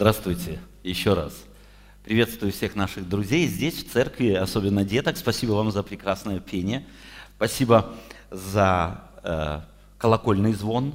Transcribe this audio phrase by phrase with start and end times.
[0.00, 1.34] Здравствуйте еще раз.
[2.04, 5.18] Приветствую всех наших друзей здесь, в церкви, особенно деток.
[5.18, 6.86] Спасибо вам за прекрасное пение.
[7.36, 7.94] Спасибо
[8.30, 9.60] за э,
[9.98, 10.94] колокольный звон.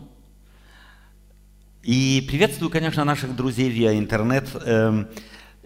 [1.83, 4.49] И приветствую, конечно, наших друзей виа интернет.
[4.55, 5.05] Э,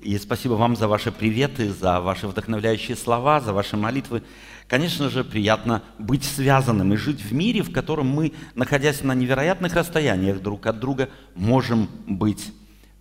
[0.01, 4.21] и спасибо вам за ваши приветы, за ваши вдохновляющие слова, за ваши молитвы.
[4.67, 9.75] Конечно же, приятно быть связанным и жить в мире, в котором мы, находясь на невероятных
[9.75, 12.51] расстояниях друг от друга, можем быть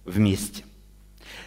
[0.08, 0.64] вместе.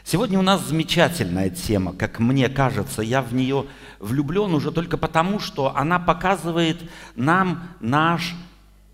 [0.04, 3.67] Сегодня у нас замечательная тема, как мне кажется, я в нее
[3.99, 8.36] влюблен уже только потому, что она показывает нам наш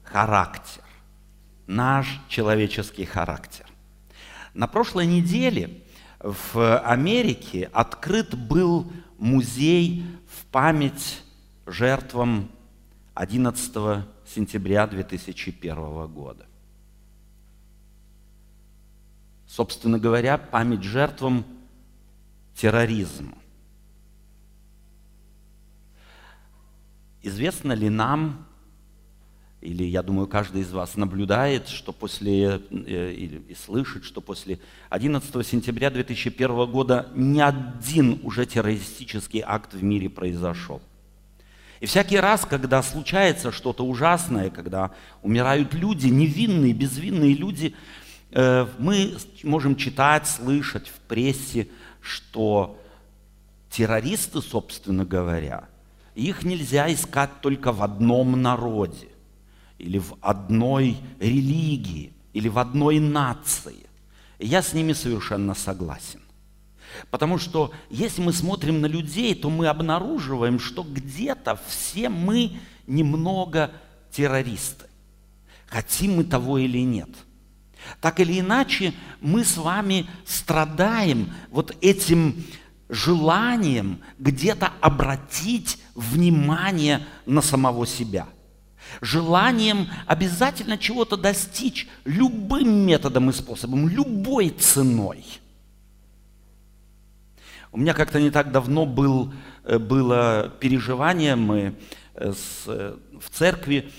[0.04, 0.84] характер,
[1.66, 3.66] наш человеческий характер.
[4.54, 5.82] На прошлой неделе
[6.20, 11.22] в Америке открыт был музей в память
[11.66, 12.50] жертвам
[13.14, 16.47] 11 сентября 2001 года.
[19.58, 21.44] Собственно говоря, память жертвам
[22.54, 23.36] терроризма.
[27.24, 28.46] Известно ли нам,
[29.62, 34.60] или я думаю, каждый из вас наблюдает, что после, э, и слышит, что после
[34.92, 40.84] 11 сентября 2001 года ни один уже террористический акт в мире произошел.
[41.80, 44.92] И всякий раз, когда случается что-то ужасное, когда
[45.24, 47.74] умирают люди, невинные, безвинные люди,
[48.32, 51.68] мы можем читать, слышать в прессе,
[52.02, 52.80] что
[53.70, 55.68] террористы, собственно говоря,
[56.16, 59.10] их нельзя искать только в одном народе
[59.78, 63.88] или в одной религии, или в одной нации.
[64.40, 66.22] я с ними совершенно согласен.
[67.12, 72.58] Потому что если мы смотрим на людей, то мы обнаруживаем, что где-то все мы
[72.88, 73.72] немного
[74.12, 74.86] террористы.
[75.68, 77.10] Хотим мы того или нет.
[78.02, 82.44] Так или иначе, мы с вами страдаем вот этим
[82.90, 88.28] желанием где-то обратить внимание на самого себя–
[89.02, 95.24] желанием обязательно чего-то достичь любым методом и способом, любой ценой.
[97.72, 99.34] У меня как-то не так давно был,
[99.64, 101.76] э, было переживание, мы
[102.16, 103.92] э, с, э, в церкви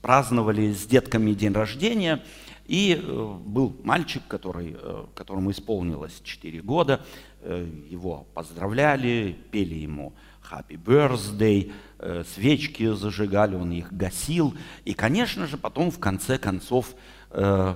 [0.00, 2.22] праздновали с детками день рождения,
[2.66, 4.76] и был мальчик, который,
[5.14, 7.04] которому исполнилось 4 года,
[7.42, 10.14] его поздравляли, пели ему
[10.50, 14.54] Happy Birthday, э, свечки зажигали, он их гасил.
[14.84, 16.94] И, конечно же, потом в конце концов
[17.30, 17.74] э,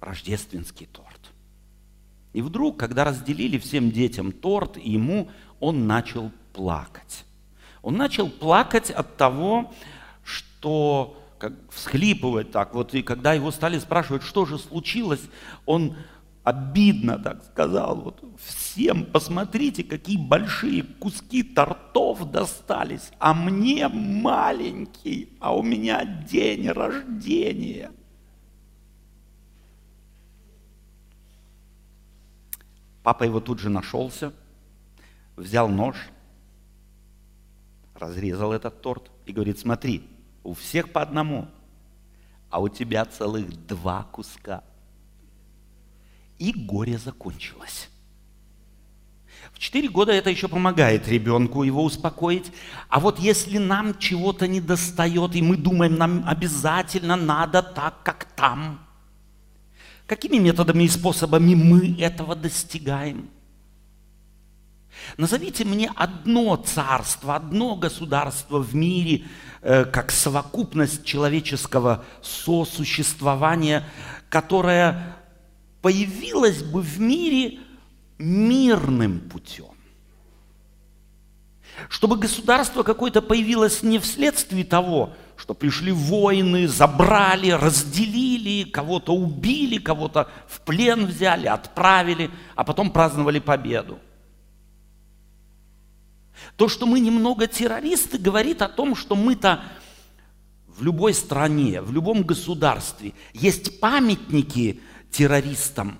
[0.00, 1.32] рождественский торт.
[2.32, 5.30] И вдруг, когда разделили всем детям торт, ему
[5.60, 7.24] он начал плакать.
[7.82, 9.72] Он начал плакать от того,
[10.22, 15.22] что как всхлипывать так вот, и когда его стали спрашивать, что же случилось,
[15.66, 15.96] он
[16.44, 25.56] обидно так сказал, вот всем посмотрите, какие большие куски тортов достались, а мне маленький, а
[25.56, 27.90] у меня день рождения.
[33.02, 34.32] Папа его тут же нашелся,
[35.36, 35.96] взял нож,
[37.94, 40.08] разрезал этот торт и говорит, смотри,
[40.44, 41.48] у всех по одному,
[42.50, 44.62] а у тебя целых два куска–
[46.38, 47.88] и горе закончилось.
[49.52, 52.50] В 4 года это еще помогает ребенку его успокоить.
[52.88, 58.24] А вот если нам чего-то не достает, и мы думаем, нам обязательно надо так, как
[58.36, 58.80] там,
[60.06, 63.30] какими методами и способами мы этого достигаем?
[65.16, 69.26] Назовите мне одно царство, одно государство в мире,
[69.62, 73.84] э, как совокупность человеческого сосуществования,
[74.28, 75.16] которое
[75.82, 77.58] появилась бы в мире
[78.18, 79.66] мирным путем.
[81.88, 90.30] Чтобы государство какое-то появилось не вследствие того, что пришли воины, забрали, разделили, кого-то убили, кого-то
[90.48, 93.98] в плен взяли, отправили, а потом праздновали победу.
[96.56, 99.62] То, что мы немного террористы, говорит о том, что мы-то
[100.66, 105.98] в любой стране, в любом государстве есть памятники террористам,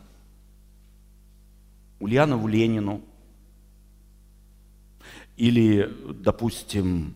[2.00, 3.02] Ульянову Ленину,
[5.36, 5.88] или,
[6.22, 7.14] допустим,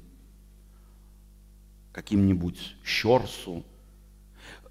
[1.93, 3.65] каким-нибудь Щерсу,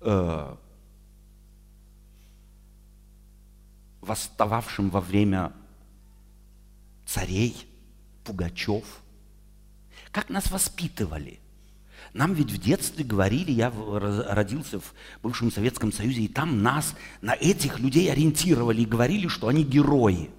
[0.01, 0.55] э,
[4.01, 5.51] восстававшим во время
[7.05, 7.66] царей,
[8.27, 8.83] Пугачев.
[10.11, 11.39] Как нас воспитывали?
[12.13, 14.93] Нам ведь в детстве говорили, я родился в
[15.23, 20.29] бывшем Советском Союзе, и там нас на этих людей ориентировали и говорили, что они герои.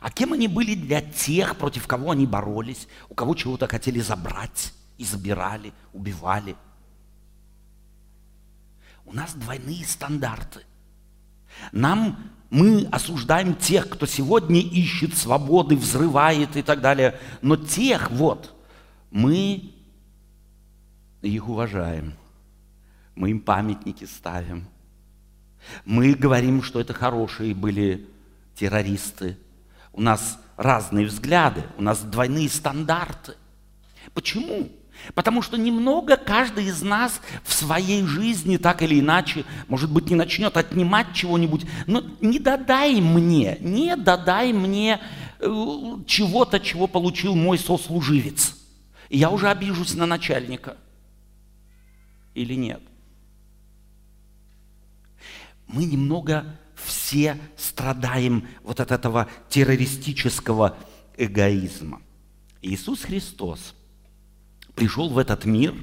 [0.00, 4.72] А кем они были для тех, против кого они боролись, у кого чего-то хотели забрать
[4.98, 6.54] и забирали, убивали?
[9.04, 10.60] У нас двойные стандарты.
[11.72, 17.18] Нам мы осуждаем тех, кто сегодня ищет свободы, взрывает и так далее.
[17.42, 18.54] Но тех вот
[19.10, 19.72] мы
[21.22, 22.14] их уважаем.
[23.14, 24.66] Мы им памятники ставим.
[25.84, 28.06] Мы говорим, что это хорошие были
[28.54, 29.36] террористы.
[29.92, 33.34] У нас разные взгляды, у нас двойные стандарты.
[34.14, 34.70] Почему?
[35.14, 40.16] Потому что немного каждый из нас в своей жизни так или иначе, может быть, не
[40.16, 45.00] начнет отнимать чего-нибудь, но не додай мне, не додай мне
[45.38, 45.46] э,
[46.06, 48.56] чего-то, чего получил мой сослуживец.
[49.08, 50.76] И я уже обижусь на начальника.
[52.34, 52.82] Или нет?
[55.68, 60.76] Мы немного все страдаем вот от этого террористического
[61.16, 62.02] эгоизма.
[62.60, 63.74] Иисус Христос–
[64.76, 65.74] пришел в этот мир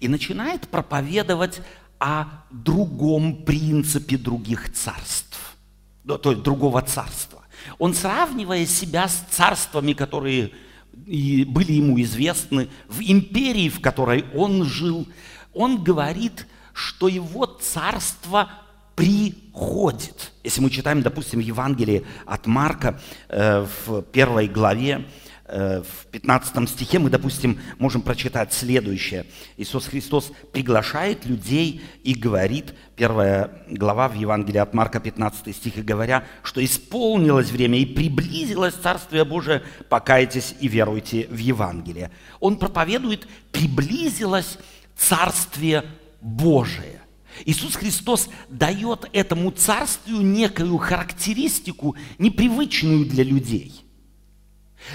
[0.00, 1.60] и начинает проповедовать
[2.00, 5.56] о другом принципе других царств,
[6.04, 7.44] то есть другого царства.
[7.78, 10.52] Он сравнивая себя с царствами, которые
[10.92, 15.06] были ему известны, в империи, в которой он жил,
[15.52, 18.50] он говорит, что его царство
[18.94, 20.32] приходит.
[20.42, 25.06] Если мы читаем, допустим, Евангелие от Марка э, в первой главе,
[25.48, 29.24] в 15 стихе мы, допустим, можем прочитать следующее.
[29.56, 35.82] Иисус Христос приглашает людей и говорит, первая глава в Евангелии от Марка, 15 стих, и
[35.82, 42.10] говоря, что исполнилось время и приблизилось Царствие Божие, покайтесь и веруйте в Евангелие.
[42.40, 44.58] Он проповедует, приблизилось
[44.96, 45.84] Царствие
[46.20, 47.00] Божие.
[47.46, 53.84] Иисус Христос дает этому царствию некую характеристику, непривычную для людей–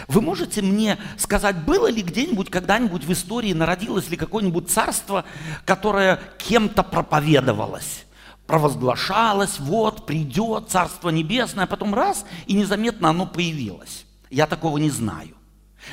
[0.08, 5.26] вы можете мне сказать, было ли где-нибудь, когда-нибудь в истории народилось ли какое-нибудь царство,
[5.66, 8.06] которое кем-то проповедовалось?
[8.48, 14.06] провозглашалось, вот, придет Царство Небесное, а потом раз, и незаметно оно появилось.
[14.30, 15.36] Я такого не знаю.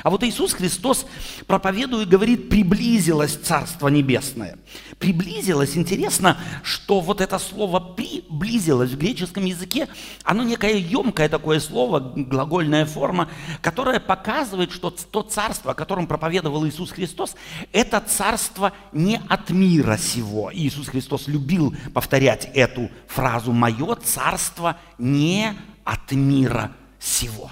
[0.03, 1.05] А вот Иисус Христос,
[1.47, 4.57] проповедуя, говорит, приблизилось Царство Небесное.
[4.99, 9.87] Приблизилось, интересно, что вот это слово «приблизилось» в греческом языке,
[10.23, 13.29] оно некое емкое такое слово, глагольная форма,
[13.61, 17.35] которое показывает, что то царство, о котором проповедовал Иисус Христос,
[17.71, 20.51] это царство не от мира сего.
[20.53, 25.53] Иисус Христос любил повторять эту фразу «Мое царство не
[25.83, 27.51] от мира сего».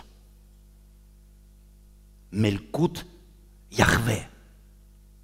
[2.39, 3.05] Мелькут
[3.69, 4.27] Яхве.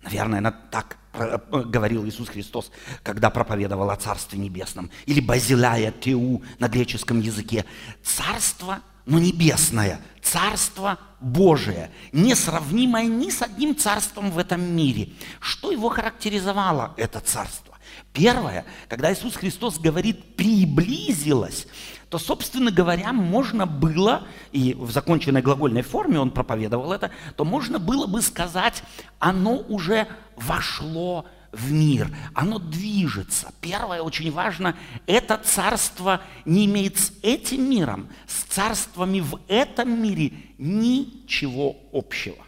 [0.04, 2.72] Наверное, она так э, говорил Иисус Христос,
[3.02, 4.92] когда проповедовал о Царстве Небесном.
[5.08, 7.66] Или Базиляя Теу на греческом языке.
[8.04, 10.00] Царство, но небесное.
[10.22, 15.10] Царство Божие, несравнимое ни с одним царством в этом мире.
[15.40, 17.78] Что его характеризовало, это царство?
[18.14, 21.68] Первое, когда Иисус Христос говорит «приблизилось»,
[22.16, 27.78] то, собственно говоря, можно было, и в законченной глагольной форме он проповедовал это, то можно
[27.78, 28.84] было бы сказать,
[29.20, 30.08] оно уже
[30.38, 33.52] вошло в мир, оно движется.
[33.60, 34.78] Первое, очень важно,
[35.08, 42.46] это царство не имеет с этим миром, с царствами в этом мире ничего общего.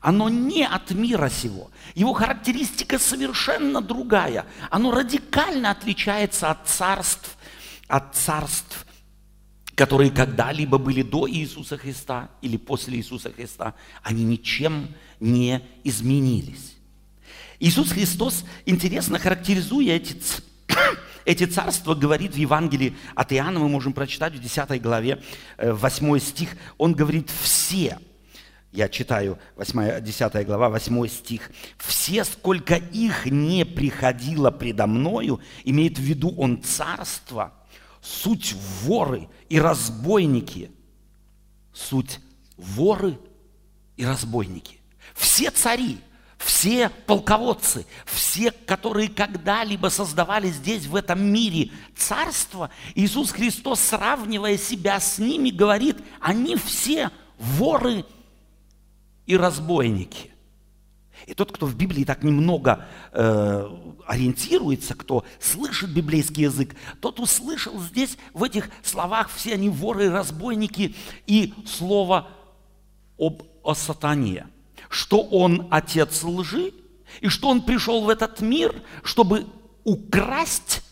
[0.00, 1.70] Оно не от мира сего.
[1.94, 4.46] Его характеристика совершенно другая.
[4.70, 7.36] Оно радикально отличается от царств,
[7.88, 8.86] от царств,
[9.74, 13.74] которые когда-либо были до Иисуса Христа или после Иисуса Христа.
[14.02, 14.88] Они ничем
[15.20, 16.76] не изменились.
[17.60, 20.16] Иисус Христос, интересно характеризуя эти,
[21.24, 25.22] эти царства, говорит в Евангелии от Иоанна, мы можем прочитать в 10 главе,
[25.58, 27.98] 8 э, стих, он говорит «все».
[28.70, 31.50] Я читаю 8, 10 глава, 8 стих.
[31.78, 37.54] «Все, сколько их не приходило предо мною, имеет в виду он царство,
[38.08, 40.70] суть воры и разбойники».
[41.72, 42.20] Суть
[42.56, 43.18] воры
[43.96, 44.80] и разбойники.
[45.14, 45.98] Все цари,
[46.38, 54.98] все полководцы, все, которые когда-либо создавали здесь, в этом мире царство, Иисус Христос, сравнивая себя
[54.98, 58.04] с ними, говорит, они все воры
[59.26, 60.32] и разбойники.
[61.28, 63.70] И тот, кто в Библии так немного э,
[64.06, 70.94] ориентируется, кто слышит библейский язык, тот услышал здесь, в этих словах, все они воры разбойники,
[71.26, 72.28] и слово
[73.18, 74.46] об, о сатане,
[74.88, 76.72] что он отец лжи
[77.20, 79.46] И что он пришел в этот мир, чтобы
[79.84, 80.82] украсть,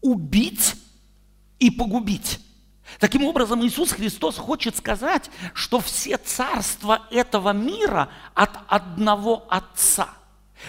[0.00, 0.76] убить
[1.58, 2.38] и погубить.
[2.98, 10.08] Таким образом, Иисус Христос хочет сказать, что все царства этого мира от одного Отца.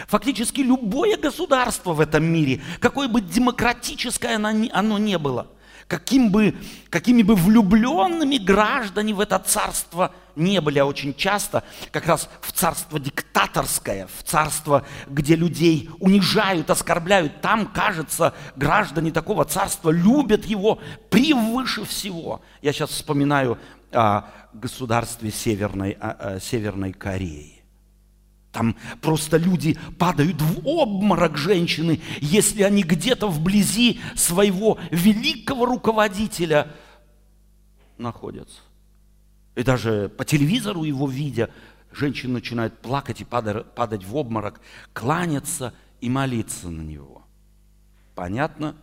[0.08, 5.48] Фактически любое государство в этом мире, какое бы демократическое оно ни было–
[5.92, 6.56] каким бы,
[6.90, 12.54] какими бы влюбленными граждане в это царство не были, а очень часто как раз в
[12.54, 20.80] царство диктаторское, в царство, где людей унижают, оскорбляют, там, кажется, граждане такого царства любят его
[21.10, 22.42] превыше всего.
[22.62, 23.60] Я сейчас вспоминаю
[23.92, 27.61] о государстве Северной, о, о Северной Кореи.
[28.52, 36.68] Там просто люди падают в обморок женщины, если они где-то вблизи своего великого руководителя
[37.98, 38.60] находятся.
[39.56, 41.50] И даже по телевизору его видя,
[41.94, 44.60] женщина начинает плакать и падать в обморок,
[44.94, 47.24] кланяться и молиться на него.
[48.16, 48.76] Понятно?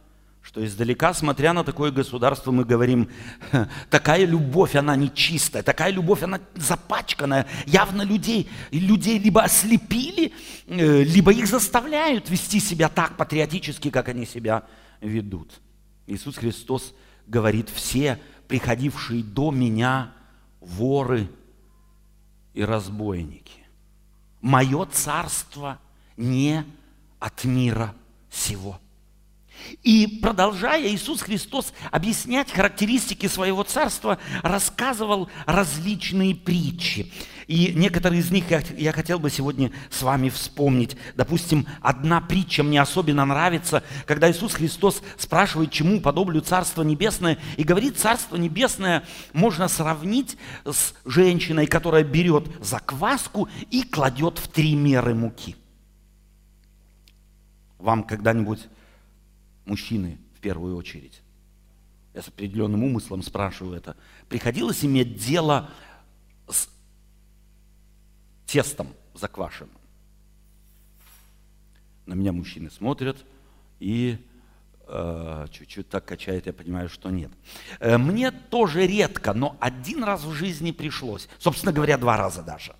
[0.48, 3.10] Что издалека, смотря на такое государство, мы говорим,
[3.90, 7.46] такая любовь, она нечистая, такая любовь, она запачканная.
[7.66, 10.32] Явно людей, людей либо ослепили,
[10.66, 14.62] э, либо их заставляют вести себя так патриотически, как они себя
[15.02, 15.60] ведут.
[16.06, 16.94] Иисус Христос
[17.26, 20.14] говорит, все приходившие до меня
[20.60, 21.28] воры
[22.54, 23.66] и разбойники.
[24.40, 25.78] Мое царство
[26.16, 26.64] не
[27.18, 27.94] от мира
[28.30, 28.80] сего.
[29.82, 37.12] И продолжая, Иисус Христос объяснять характеристики своего царства, рассказывал различные притчи.
[37.48, 38.44] И некоторые из них
[38.76, 40.96] я, хотел бы сегодня с вами вспомнить.
[41.16, 47.64] Допустим, одна притча мне особенно нравится, когда Иисус Христос спрашивает, чему подоблю Царство Небесное, и
[47.64, 50.36] говорит, Царство Небесное можно сравнить
[50.66, 55.56] с женщиной, которая берет закваску и кладет в три меры муки.
[57.78, 58.68] Вам когда-нибудь
[59.68, 61.20] мужчины в первую очередь.
[62.14, 63.96] Я с определенным умыслом спрашиваю это.
[64.28, 65.70] Приходилось иметь дело
[66.48, 66.68] с
[68.46, 69.76] тестом заквашенным.
[72.06, 73.18] На меня мужчины смотрят
[73.78, 74.18] и
[74.86, 77.30] э, чуть-чуть так качает, я понимаю, что нет.
[77.78, 81.28] Э, мне тоже редко, но один раз в жизни пришлось.
[81.38, 82.74] Собственно говоря, два раза даже.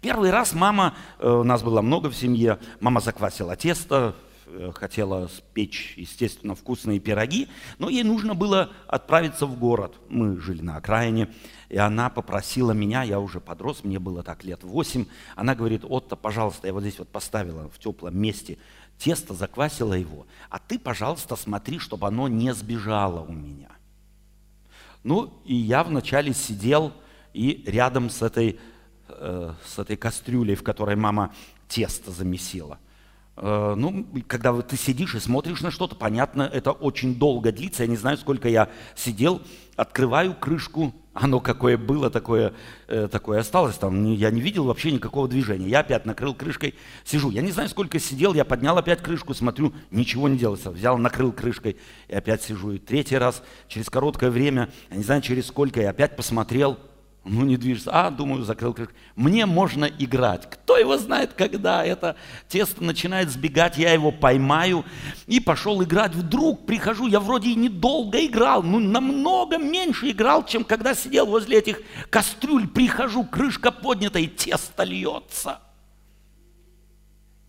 [0.00, 4.14] Первый раз мама, э, у нас было много в семье, мама заквасила тесто,
[4.74, 9.94] хотела спечь, естественно, вкусные пироги, но ей нужно было отправиться в город.
[10.08, 11.28] Мы жили на окраине,
[11.68, 16.16] и она попросила меня, я уже подрос, мне было так лет восемь, она говорит, Отто,
[16.16, 18.58] пожалуйста, я вот здесь вот поставила в теплом месте
[18.98, 23.70] тесто, заквасила его, а ты, пожалуйста, смотри, чтобы оно не сбежало у меня.
[25.04, 26.92] Ну, и я вначале сидел
[27.32, 28.58] и рядом с этой,
[29.08, 31.32] э, с этой кастрюлей, в которой мама
[31.68, 32.87] тесто замесила– Э,
[33.40, 37.84] ну, когда ты сидишь и смотришь на что-то, понятно, это очень долго длится.
[37.84, 39.40] Я не знаю, сколько я сидел,
[39.76, 42.54] открываю крышку, оно какое было, такое,
[42.88, 43.76] э, такое осталось.
[43.76, 45.68] Там я не видел вообще никакого движения.
[45.68, 47.30] Я опять накрыл крышкой, сижу.
[47.30, 50.70] Я не знаю, сколько сидел, я поднял опять крышку, смотрю, ничего не делается.
[50.70, 51.76] Взял, накрыл крышкой
[52.08, 52.72] и опять сижу.
[52.72, 56.78] И третий раз, через короткое время, я не знаю, через сколько, я опять посмотрел–
[57.28, 57.90] ну, не движется.
[57.92, 58.94] А, думаю, закрыл крышку.
[59.14, 60.48] Мне можно играть.
[60.50, 62.16] Кто его знает, когда это
[62.48, 64.84] тесто начинает сбегать, я его поймаю
[65.26, 66.14] и пошел играть.
[66.14, 71.58] Вдруг прихожу, я вроде и недолго играл, ну, намного меньше играл, чем когда сидел возле
[71.58, 71.80] этих
[72.10, 72.66] кастрюль.
[72.66, 75.60] Прихожу, крышка поднята, и тесто льется.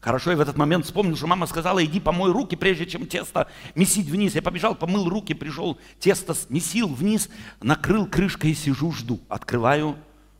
[0.01, 3.50] Хорошо, я в этот момент вспомнил, что мама сказала, иди помой руки, прежде чем тесто
[3.75, 4.34] месить вниз.
[4.34, 7.29] Я побежал, помыл руки, пришел, тесто месил вниз,
[7.62, 9.20] накрыл крышкой и сижу, жду.
[9.27, 9.98] Открываю,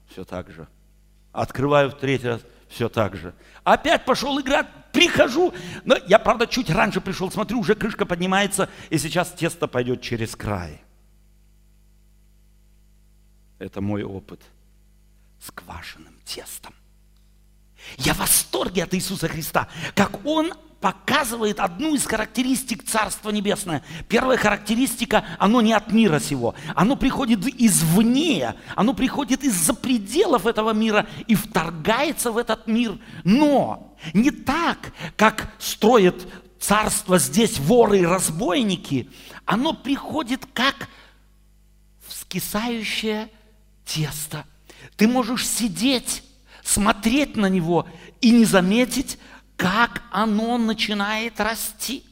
[0.10, 0.68] все так же.
[1.34, 3.34] Открываю в третий раз, все так же.
[3.66, 5.54] Опять пошел играть, прихожу.
[5.84, 10.38] Но я, правда, чуть раньше пришел, смотрю, уже крышка поднимается, и сейчас тесто пойдет через
[10.38, 10.82] край.
[13.58, 14.42] Это мой опыт
[15.42, 16.74] с квашеным тестом.
[17.98, 23.84] Я в восторге от Иисуса Христа, как Он показывает одну из характеристик Царства Небесное.
[24.08, 30.72] Первая характеристика, оно не от мира сего, оно приходит извне, оно приходит из-за пределов этого
[30.72, 32.98] мира и вторгается в этот мир.
[33.24, 36.28] Но не так, как строят
[36.60, 39.10] царство здесь воры и разбойники,
[39.46, 40.88] оно приходит как
[42.08, 43.30] вскисающее
[43.86, 44.46] тесто.
[44.96, 46.24] Ты можешь сидеть
[46.70, 47.88] смотреть на него
[48.22, 49.18] и не заметить,
[49.58, 52.04] как оно начинает расти.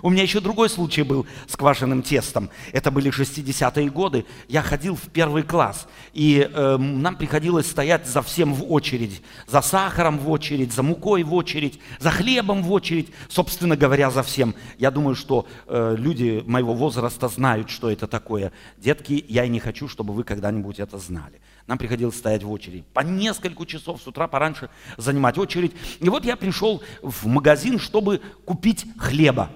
[0.00, 2.48] У меня еще другой случай был с квашеным тестом.
[2.72, 4.24] Это были 60-е годы.
[4.48, 9.22] Я ходил в первый класс, и э, нам приходилось стоять за всем в очередь.
[9.46, 14.22] За сахаром в очередь, за мукой в очередь, за хлебом в очередь, собственно говоря, за
[14.22, 14.54] всем.
[14.78, 18.52] Я думаю, что э, люди моего возраста знают, что это такое.
[18.78, 21.40] Детки, я и не хочу, чтобы вы когда-нибудь это знали.
[21.66, 22.84] Нам приходилось стоять в очередь.
[22.86, 25.72] По несколько часов с утра пораньше занимать очередь.
[26.00, 29.50] И вот я пришел в магазин, чтобы купить хлеба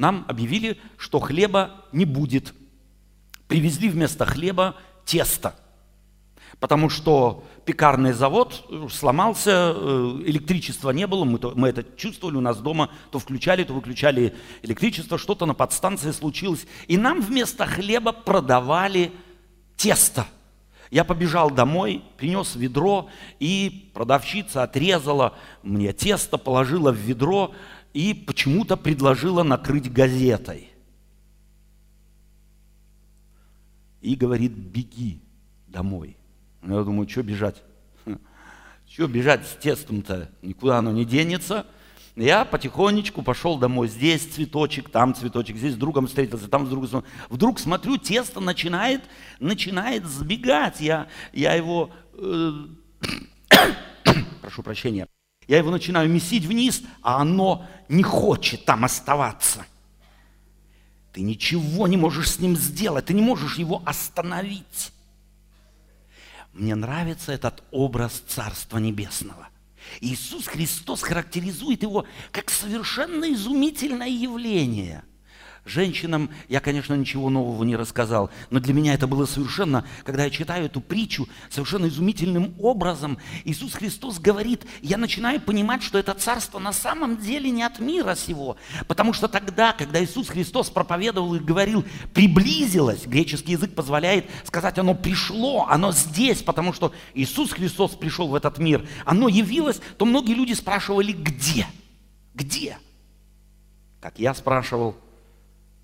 [0.00, 2.54] нам объявили, что хлеба не будет.
[3.48, 5.54] Привезли вместо хлеба тесто.
[6.58, 12.40] Потому что пекарный завод сломался, э, электричества не было, мы, то, мы это чувствовали у
[12.40, 16.66] нас дома, то включали, то выключали электричество, что-то на подстанции случилось.
[16.88, 19.12] И нам вместо хлеба продавали
[19.76, 20.26] тесто.
[20.90, 27.52] Я побежал домой, принес ведро, и продавщица отрезала мне тесто, положила в ведро,
[27.92, 30.68] и почему-то предложила накрыть газетой.
[34.00, 35.20] И говорит, беги
[35.66, 36.16] домой.
[36.62, 37.62] Ну, я думаю, что бежать?
[38.88, 40.30] Что бежать с тестом-то?
[40.42, 41.66] Никуда оно не денется.
[42.16, 43.88] Я потихонечку пошел домой.
[43.88, 47.04] Здесь цветочек, там цветочек, здесь с другом встретился, там с другом.
[47.28, 49.02] Вдруг смотрю, тесто начинает,
[49.38, 50.80] начинает сбегать.
[50.80, 52.52] Я, я его, э,
[54.42, 55.06] прошу прощения,
[55.50, 59.66] я его начинаю месить вниз, а оно не хочет там оставаться.
[61.12, 64.92] Ты ничего не можешь с ним сделать, ты не можешь его остановить.
[66.52, 69.48] Мне нравится этот образ Царства Небесного.
[70.00, 75.02] Иисус Христос характеризует его как совершенно изумительное явление–
[75.66, 80.30] Женщинам я, конечно, ничего нового не рассказал, но для меня это было совершенно, когда я
[80.30, 83.18] читаю эту притчу, совершенно изумительным образом.
[83.44, 88.14] Иисус Христос говорит, я начинаю понимать, что это царство на самом деле не от мира
[88.14, 88.56] сего.
[88.88, 94.94] Потому что тогда, когда Иисус Христос проповедовал и говорил, приблизилось, греческий язык позволяет сказать, оно
[94.94, 100.34] пришло, оно здесь, потому что Иисус Христос пришел в этот мир, оно явилось, то многие
[100.34, 101.66] люди спрашивали, где?
[102.34, 102.78] Где?
[104.00, 104.96] Как я спрашивал,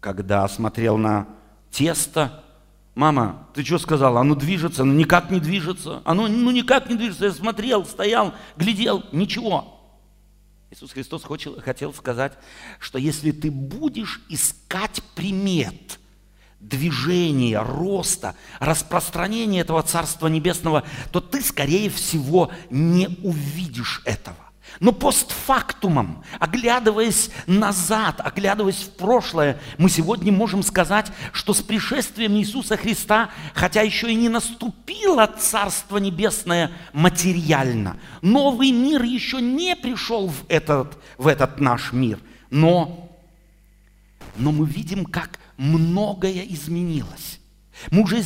[0.06, 1.26] когда смотрел на
[1.72, 2.44] тесто,
[2.94, 4.20] мама, ты что сказала?
[4.20, 6.00] Оно движется, оно никак не движется.
[6.04, 7.25] Оно ну, никак не движется.
[7.25, 9.82] Я смотрел, стоял, глядел, ничего.
[10.71, 12.34] Иисус Христос хотел, хотел сказать,
[12.78, 15.99] что если ты будешь искать примет
[16.60, 24.46] движения, роста, распространения этого Царства Небесного, то ты, скорее всего, не увидишь этого.
[24.80, 32.76] Но постфактумом, оглядываясь назад, оглядываясь в прошлое, мы сегодня можем сказать, что с пришествием Иисуса
[32.76, 40.45] Христа, хотя еще и не наступило Царство Небесное материально, новый мир еще не пришел в
[40.49, 42.19] этот, в этот наш мир,
[42.50, 43.10] но,
[44.36, 47.41] но мы видим, как многое изменилось.
[47.91, 48.23] Мы уже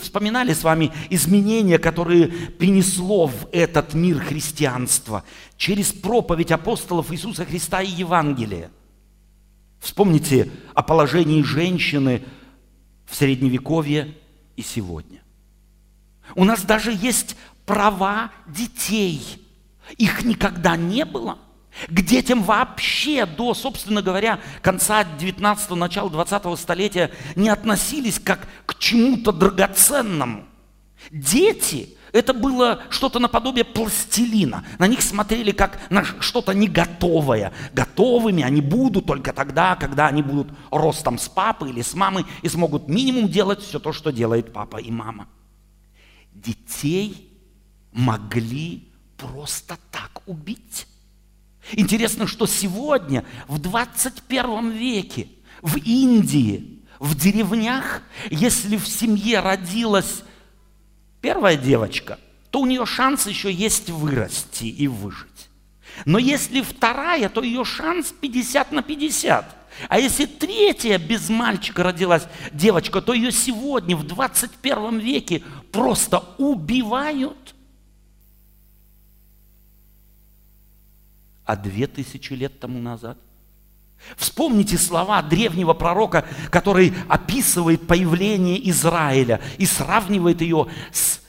[0.00, 5.24] вспоминали с вами изменения, которые принесло в этот мир христианство
[5.56, 8.70] через проповедь апостолов Иисуса Христа и Евангелия.
[9.80, 12.24] Вспомните о положении женщины
[13.06, 14.16] в Средневековье
[14.56, 15.20] и сегодня.
[16.34, 19.22] У нас даже есть права детей.
[19.98, 21.38] Их никогда не было.
[21.88, 28.78] К детям вообще до, собственно говоря, конца 19-го, начала 20-го столетия не относились как к
[28.78, 30.44] чему-то драгоценному.
[31.10, 34.64] Дети– это было что-то наподобие пластилина.
[34.78, 37.52] На них смотрели как на что-то не готовое.
[37.72, 42.48] Готовыми они будут только тогда, когда они будут ростом с папой или с мамой и
[42.48, 45.26] смогут минимум делать все то, что делает папа и мама.
[46.32, 47.32] Детей
[47.92, 50.86] могли просто так убить.
[51.72, 55.28] Интересно, что сегодня, в 21 веке,
[55.62, 60.22] в Индии, в деревнях, если в семье родилась
[61.20, 62.18] первая девочка,
[62.50, 65.48] то у нее шанс еще есть вырасти и выжить.
[66.04, 69.56] Но если вторая, то ее шанс 50 на 50.
[69.88, 77.53] А если третья без мальчика родилась девочка, то ее сегодня, в 21 веке, просто убивают
[81.44, 83.18] а две тысячи лет тому назад.
[84.16, 91.20] Вспомните слова древнего пророка, который описывает появление Израиля и сравнивает ее с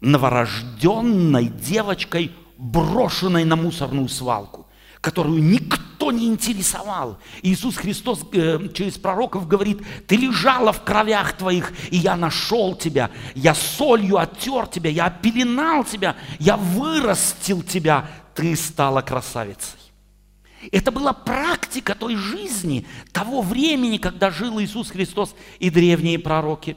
[0.00, 4.61] новорожденной девочкой, брошенной на мусорную свалку,
[5.02, 7.18] которую никто не интересовал.
[7.42, 13.10] Иисус Христос э, через пророков говорит, ты лежала в кровях твоих, и я нашел тебя,
[13.34, 19.80] я солью оттер тебя, я опеленал тебя, я вырастил тебя, ты стала красавицей.
[20.70, 26.76] Это была практика той жизни, того времени, когда жил Иисус Христос и древние пророки.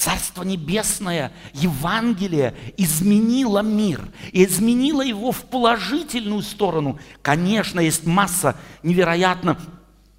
[0.00, 4.00] Царство Небесное, Евангелие изменило мир
[4.32, 6.98] и изменило его в положительную сторону.
[7.20, 9.58] Конечно, есть масса невероятно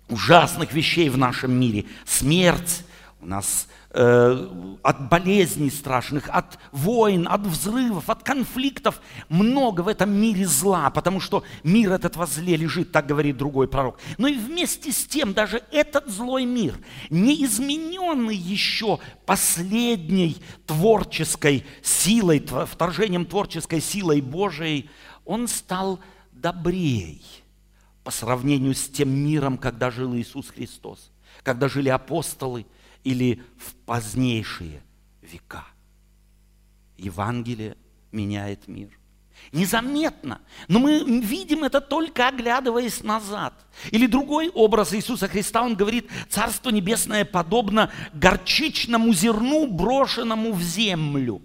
[0.07, 1.85] ужасных вещей в нашем мире.
[2.05, 2.83] Смерть,
[3.21, 9.01] у нас от болезней страшных, от войн, от взрывов, от конфликтов.
[9.27, 13.67] Много в этом мире зла, потому что мир этот во зле лежит, так говорит другой
[13.67, 13.99] пророк.
[14.17, 16.77] Но и вместе с тем даже этот злой мир,
[17.09, 24.89] не измененный еще последней творческой силой, вторжением творческой силой Божией,
[25.25, 25.99] он стал
[26.31, 27.21] добрей
[28.05, 31.11] по сравнению с тем миром, когда жил Иисус Христос,
[31.43, 32.65] когда жили апостолы–
[33.03, 34.81] или в позднейшие
[35.21, 35.65] века.
[36.97, 37.77] Евангелие
[38.11, 38.97] меняет мир.
[39.51, 40.41] Незаметно.
[40.67, 43.53] Но мы видим это только оглядываясь назад.
[43.91, 51.41] Или другой образ Иисуса Христа, он говорит, Царство Небесное подобно горчичному зерну, брошенному в землю.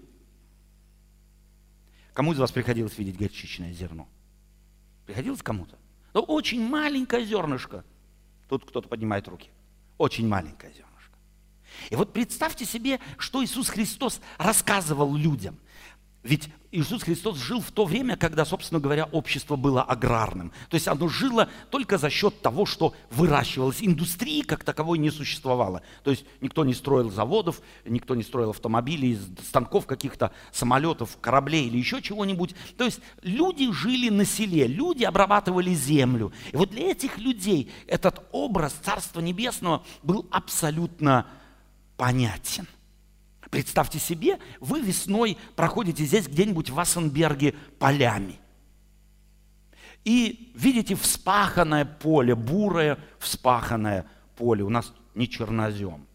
[2.13, 4.09] Кому из вас приходилось видеть горчичное зерно?
[5.07, 5.77] Приходилось кому-то?
[6.15, 7.85] Ну, очень маленькое зернышко.
[8.49, 9.51] Тут кто-то поднимает руки.
[9.99, 10.86] Очень маленькое зерно.
[11.91, 15.59] И вот представьте себе, что Иисус Христос рассказывал людям.
[16.27, 20.51] Ведь Иисус Христос жил в то время, когда, собственно говоря, общество было аграрным.
[20.69, 23.79] То есть оно жило только за счет того, что выращивалось.
[23.81, 25.83] Индустрии как таковой не существовало.
[26.03, 31.79] То есть никто не строил заводов, никто не строил автомобилей, станков каких-то, самолетов, кораблей или
[31.79, 32.57] еще чего-нибудь.
[32.77, 36.33] То есть люди жили на селе, люди обрабатывали землю.
[36.53, 41.27] И вот для этих людей этот образ Царства Небесного был абсолютно
[41.97, 42.67] понятен.
[43.51, 48.39] Представьте себе, вы весной проходите здесь где-нибудь в Ассенберге полями.
[50.05, 54.07] И видите вспаханное поле, бурое вспаханное
[54.37, 54.63] поле.
[54.63, 56.07] У нас не чернозем.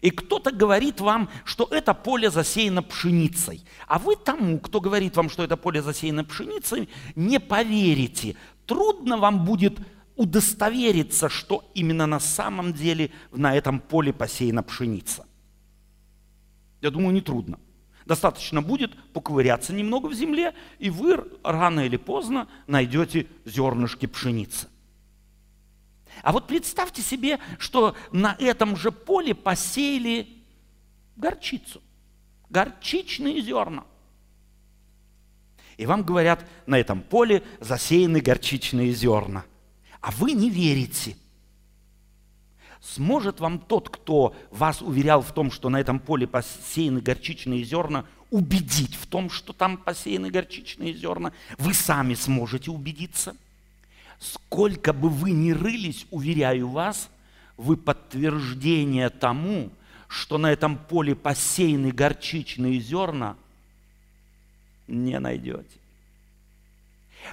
[0.00, 3.64] И кто-то говорит вам, что это поле засеяно пшеницей.
[3.86, 8.36] А вы тому, кто говорит вам, что это поле засеяно пшеницей, не поверите.
[8.66, 9.78] Трудно вам будет
[10.22, 15.26] удостовериться, что именно на самом деле на этом поле посеяна пшеница.
[16.80, 17.58] Я думаю, нетрудно.
[18.06, 24.68] Достаточно будет поковыряться немного в земле, и вы рано или поздно найдете зернышки пшеницы.
[26.22, 30.28] А вот представьте себе, что на этом же поле посеяли
[31.16, 31.82] горчицу,
[32.48, 33.84] горчичные зерна.
[35.78, 39.44] И вам говорят, на этом поле засеяны горчичные зерна
[40.02, 41.16] а вы не верите.
[42.80, 48.04] Сможет вам тот, кто вас уверял в том, что на этом поле посеяны горчичные зерна,
[48.30, 51.32] убедить в том, что там посеяны горчичные зерна?
[51.56, 53.36] Вы сами сможете убедиться.
[54.18, 57.08] Сколько бы вы ни рылись, уверяю вас,
[57.56, 59.70] вы подтверждение тому,
[60.08, 63.36] что на этом поле посеяны горчичные зерна,
[64.88, 65.81] не найдете.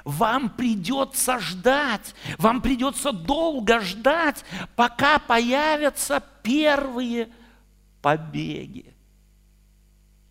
[0.04, 4.44] Вам придется ждать, вам придется долго ждать,
[4.76, 7.30] пока появятся первые
[8.02, 8.94] побеги.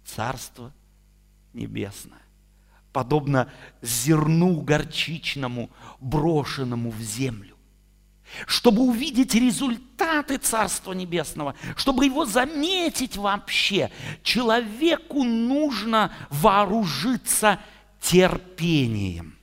[0.05, 0.73] Царство
[1.53, 2.23] небесное,
[2.93, 3.51] подобно
[3.83, 7.57] зерну горчичному, брошенному в землю.
[8.47, 13.91] Чтобы увидеть результаты Царства Небесного, чтобы его заметить вообще,
[14.23, 17.59] человеку нужно вооружиться
[18.01, 19.38] терпением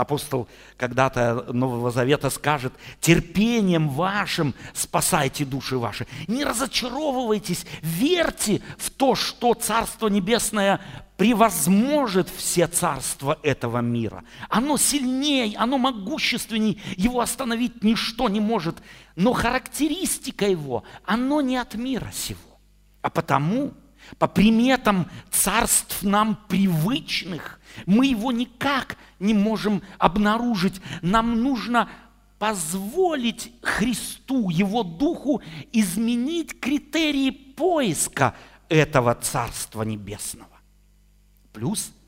[0.00, 6.06] апостол когда-то Нового Завета скажет, терпением вашим спасайте души ваши.
[6.26, 10.80] Не разочаровывайтесь, верьте в то, что Царство Небесное
[11.16, 14.24] превозможет все царства этого мира.
[14.48, 18.76] Оно сильнее, оно могущественнее, его остановить ничто не может.
[19.16, 22.58] Но характеристика его, оно не от мира сего.
[23.02, 23.74] А потому
[24.18, 30.80] по приметам царств нам привычных, мы его никак не можем обнаружить.
[31.02, 31.88] Нам нужно
[32.38, 35.42] позволить Христу, Его Духу
[35.72, 38.34] изменить критерии поиска
[38.68, 40.58] этого Царства Небесного.
[41.52, 41.92] Плюс–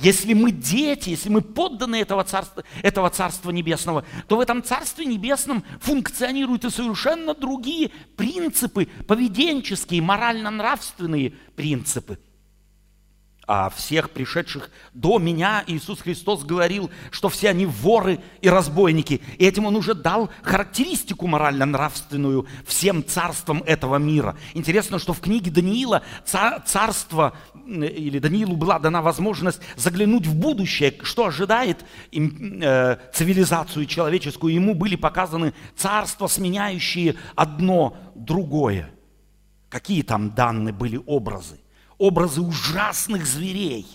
[0.00, 5.04] если мы дети, если мы подданы этого царства, этого царства Небесного, то в этом Царстве
[5.04, 12.18] Небесном функционируют и совершенно другие принципы, поведенческие, морально-нравственные принципы.
[13.48, 19.22] о всех пришедших до меня Иисус Христос говорил, что все они воры и разбойники.
[19.38, 24.36] И этим он уже дал характеристику морально-нравственную всем царствам этого мира.
[24.52, 27.34] Интересно, что в книге Даниила царство,
[27.68, 34.54] или Даниилу была дана возможность заглянуть в будущее, что ожидает им, э, цивилизацию человеческую.
[34.54, 38.90] Ему были показаны царства, сменяющие одно другое.
[39.68, 41.58] Какие там данные были образы?
[41.98, 43.86] образы ужасных зверей,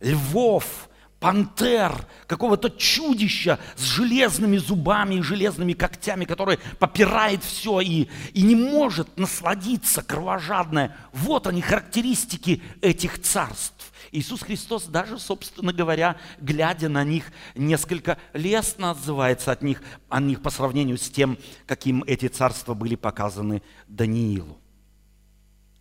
[0.00, 0.88] львов,
[1.20, 8.56] пантер, какого-то чудища с железными зубами и железными когтями, которое попирает все и, и не
[8.56, 10.96] может насладиться кровожадное.
[11.12, 13.92] Вот они, характеристики этих царств.
[14.12, 20.42] Иисус Христос даже, собственно говоря, глядя на них, несколько лестно отзывается от них, о них
[20.42, 24.58] по сравнению с тем, каким эти царства были показаны Даниилу.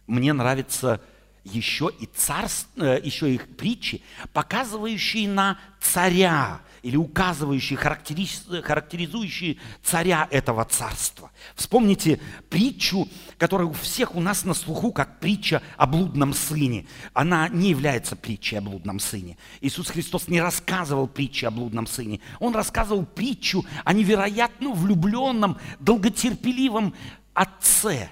[0.05, 1.01] Мне нравится
[1.43, 4.01] еще и царств, э, еще их притчи,
[4.33, 11.31] показывающие на царя или указывающие, характеризующие царя этого царства.
[11.55, 16.87] Вспомните притчу, которая у всех у нас на слуху, как притча о блудном сыне.
[17.13, 19.37] Она не является притчей о блудном сыне.
[19.61, 22.21] Иисус Христос не рассказывал притчи о блудном сыне.
[22.39, 26.93] Он рассказывал притчу о невероятно влюбленном, долготерпеливом
[27.33, 28.09] отце.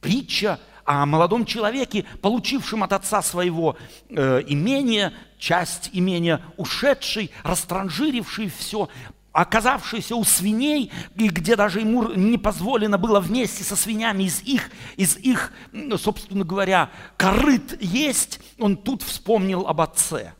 [0.00, 3.76] Притча о молодом человеке, получившем от отца своего
[4.08, 8.88] э, имения, часть имения, ушедший, растранжиривший все,
[9.32, 14.70] оказавшийся у свиней, и где даже ему не позволено было вместе со свинями из их,
[14.96, 15.52] из их,
[15.98, 20.32] собственно говоря, корыт есть, он тут вспомнил об отце.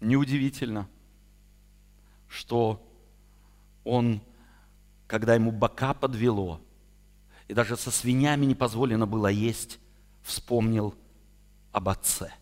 [0.00, 0.86] Неудивительно,
[2.28, 2.80] что
[3.84, 4.20] он,
[5.06, 6.60] когда ему бока подвело,
[7.52, 9.78] и даже со свинями не позволено было есть,
[10.22, 10.94] вспомнил
[11.70, 12.32] об отце.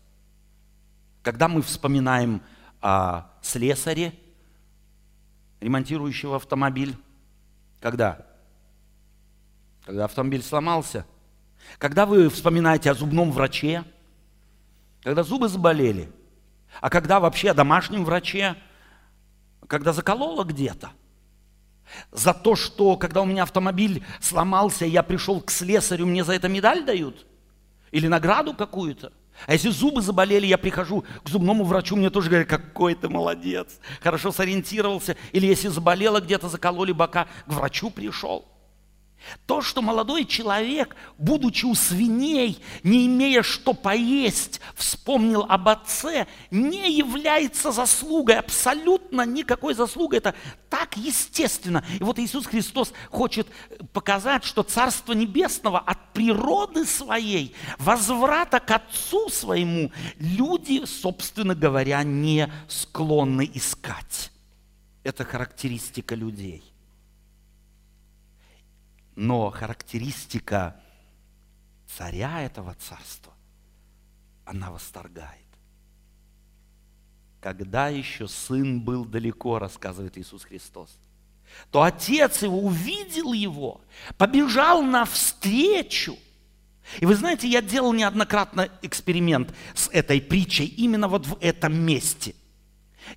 [1.21, 2.41] Когда мы вспоминаем
[2.79, 4.13] о слесаре,
[5.59, 6.95] ремонтирующего автомобиль,
[7.81, 8.25] когда?
[9.85, 11.05] Когда автомобиль сломался.
[11.77, 13.83] Когда вы вспоминаете о зубном враче,
[15.03, 16.09] когда зубы заболели,
[16.79, 18.55] а когда вообще о домашнем враче,
[19.67, 20.91] когда закололо где-то–
[22.11, 26.47] за то, что когда у меня автомобиль сломался, я пришел к слесарю, мне за это
[26.47, 27.25] медаль дают?
[27.91, 29.11] Или награду какую-то?
[29.47, 33.79] А если зубы заболели, я прихожу к зубному врачу, мне тоже говорят, какой ты молодец,
[34.01, 35.15] хорошо сориентировался.
[35.31, 38.45] Или если заболело где-то, закололи бока, к врачу пришел.
[39.45, 46.91] То, что молодой человек, будучи у свиней, не имея что поесть, вспомнил об отце, не
[46.91, 50.19] является заслугой, абсолютно никакой заслугой.
[50.19, 50.35] Это
[50.69, 51.83] так естественно.
[51.99, 53.47] И вот Иисус Христос хочет
[53.93, 62.51] показать, что Царство Небесного от природы своей, возврата к Отцу своему, люди, собственно говоря, не
[62.67, 64.31] склонны искать.
[65.03, 66.70] Это характеристика людей.
[69.21, 70.81] Но характеристика
[71.85, 73.31] царя этого царства,
[74.45, 75.45] она восторгает.
[77.39, 80.97] Когда еще сын был далеко, рассказывает Иисус Христос,
[81.69, 83.81] то отец его увидел его,
[84.17, 86.17] побежал навстречу.
[86.99, 92.33] И вы знаете, я делал неоднократно эксперимент с этой притчей именно вот в этом месте.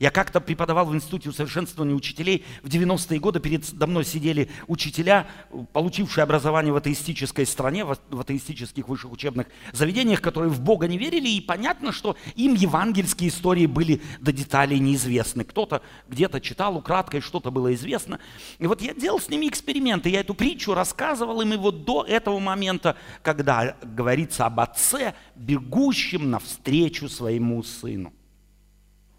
[0.01, 2.45] Я как-то преподавал в Институте усовершенствования учителей.
[2.63, 5.27] В 90-е годы передо мной сидели учителя,
[5.73, 11.29] получившие образование в атеистической стране, в атеистических высших учебных заведениях, которые в Бога не верили,
[11.29, 15.45] и понятно, что им евангельские истории были до деталей неизвестны.
[15.45, 18.19] Кто-то где-то читал украдкой, что-то было известно.
[18.59, 22.05] И вот я делал с ними эксперименты, я эту притчу рассказывал им и вот до
[22.05, 28.13] этого момента, когда говорится об отце, бегущем навстречу своему сыну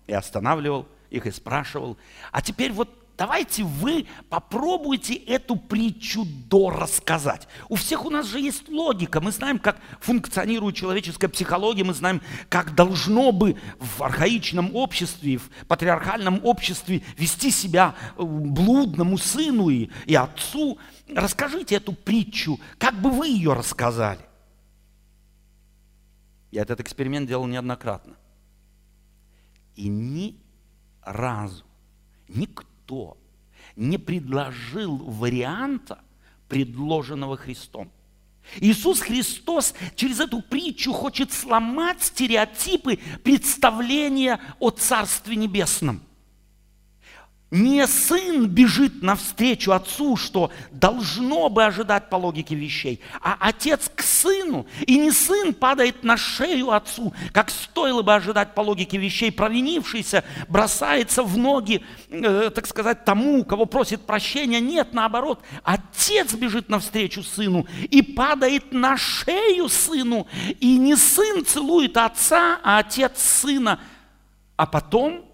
[0.08, 1.98] и останавливал их и спрашивал.
[2.32, 7.48] А теперь вот давайте вы попробуйте эту притчу дорассказать.
[7.70, 12.22] У всех у нас же есть логика, мы знаем, как функционирует человеческая психология, мы знаем,
[12.50, 19.90] как должно бы в архаичном обществе, в патриархальном обществе вести себя э, блудному сыну и,
[20.06, 20.78] и отцу.
[21.08, 24.20] Расскажите эту притчу, как бы вы ее рассказали.
[26.52, 28.16] Я этот эксперимент делал неоднократно.
[29.76, 30.38] И ни
[31.02, 31.66] разу
[32.28, 33.18] никто
[33.76, 36.00] не предложил варианта,
[36.48, 37.92] предложенного Христом.
[38.60, 46.02] Иисус Христос через эту притчу хочет сломать стереотипы представления о Царстве Небесном.
[47.56, 54.02] Не сын бежит навстречу отцу, что должно бы ожидать по логике вещей, а отец к
[54.02, 54.68] сыну.
[54.86, 59.32] И не сын падает на шею отцу, как стоило бы ожидать по логике вещей.
[59.32, 64.60] Провинившийся бросается в ноги, э, так сказать, тому, кого просит прощения.
[64.60, 70.28] Нет, наоборот, отец бежит навстречу сыну и падает на шею сыну.
[70.60, 73.80] И не сын целует отца, а отец сына.
[74.58, 75.26] А потом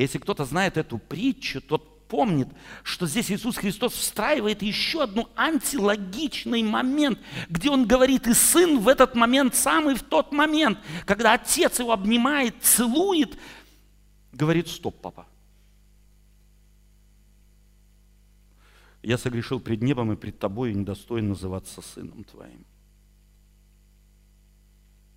[0.00, 2.48] если кто-то знает эту притчу, тот помнит,
[2.82, 8.88] что здесь Иисус Христос встраивает еще одну антилогичный момент, где Он говорит, и Сын в
[8.88, 13.38] этот момент, самый в тот момент, когда Отец его обнимает, целует,
[14.32, 15.26] говорит, стоп, папа.
[19.02, 22.64] Я согрешил пред небом и пред тобой и недостоин называться сыном твоим.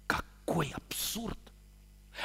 [0.07, 1.37] Какой абсурд!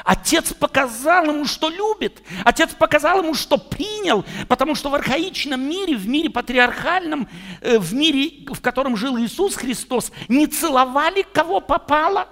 [0.05, 2.23] Отец показал ему, что любит.
[2.45, 4.25] Отец показал ему, что принял.
[4.49, 7.29] Потому что в архаичном мире, в мире патриархальном,
[7.61, 12.29] э, в мире, в котором жил Иисус Христос, не целовали кого попало.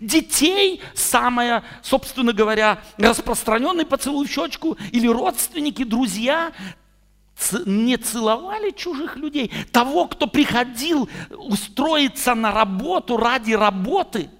[0.00, 6.52] Детей, самое, собственно говоря, распространенный поцелуй в щечку, или родственники, друзья,
[7.66, 9.52] не целовали чужих людей.
[9.72, 14.30] Того, кто приходил устроиться на работу ради работы,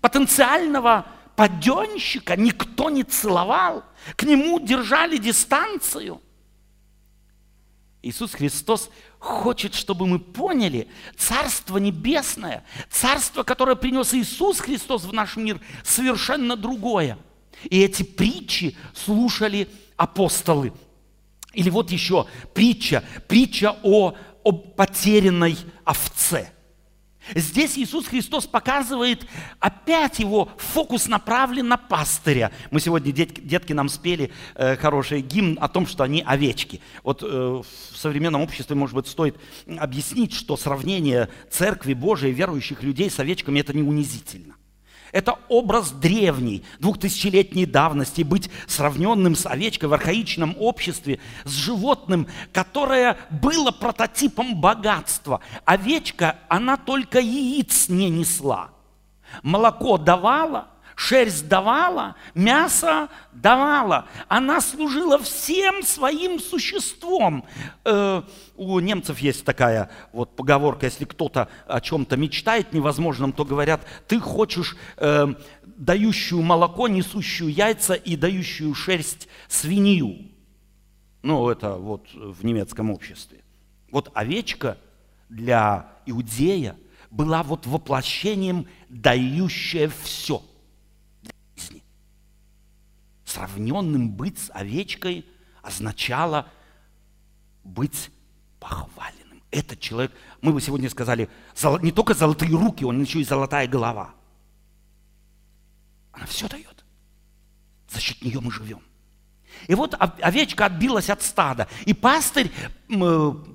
[0.00, 3.84] потенциального паденщика никто не целовал,
[4.16, 6.20] к нему держали дистанцию.
[8.02, 15.36] Иисус Христос хочет, чтобы мы поняли, Царство Небесное, Царство, которое принес Иисус Христос в наш
[15.36, 17.18] мир, совершенно другое.
[17.70, 20.72] И эти притчи слушали апостолы.
[21.54, 26.50] Или вот еще притча, притча о, о потерянной овце–
[27.34, 29.26] Здесь Иисус Христос показывает,
[29.58, 32.50] опять его фокус направлен на пастыря.
[32.70, 36.80] Мы сегодня, детки, детки нам спели э, хороший гимн о том, что они овечки.
[37.02, 39.36] Вот э, в современном обществе, может быть, стоит
[39.78, 44.54] объяснить, что сравнение церкви Божией, верующих людей с овечками, это не унизительно.
[45.14, 53.16] Это образ древней, двухтысячелетней давности, быть сравненным с овечкой в архаичном обществе, с животным, которое
[53.30, 55.38] было прототипом богатства.
[55.64, 58.70] Овечка, она только яиц не несла.
[59.44, 64.06] Молоко давала, шерсть давала, мясо давала.
[64.28, 67.44] Она служила всем своим существом.
[67.84, 68.22] Э,
[68.56, 74.20] у немцев есть такая вот поговорка, если кто-то о чем-то мечтает невозможном, то говорят, ты
[74.20, 80.30] хочешь э, дающую молоко, несущую яйца и дающую шерсть свинью.
[81.22, 83.40] Ну, это вот в немецком обществе.
[83.90, 84.76] Вот овечка
[85.28, 86.76] для иудея
[87.10, 90.42] была вот воплощением, дающая все–
[93.34, 95.26] сравненным быть с овечкой
[95.62, 96.48] означало
[97.64, 98.10] быть
[98.60, 99.42] похваленным.
[99.50, 101.28] Этот человек, мы бы сегодня сказали,
[101.82, 104.14] не только золотые руки, он еще и золотая голова.
[106.12, 106.84] Она все дает.
[107.88, 108.80] За счет нее мы живем.
[109.68, 111.68] И вот овечка отбилась от стада.
[111.86, 112.50] И пастырь,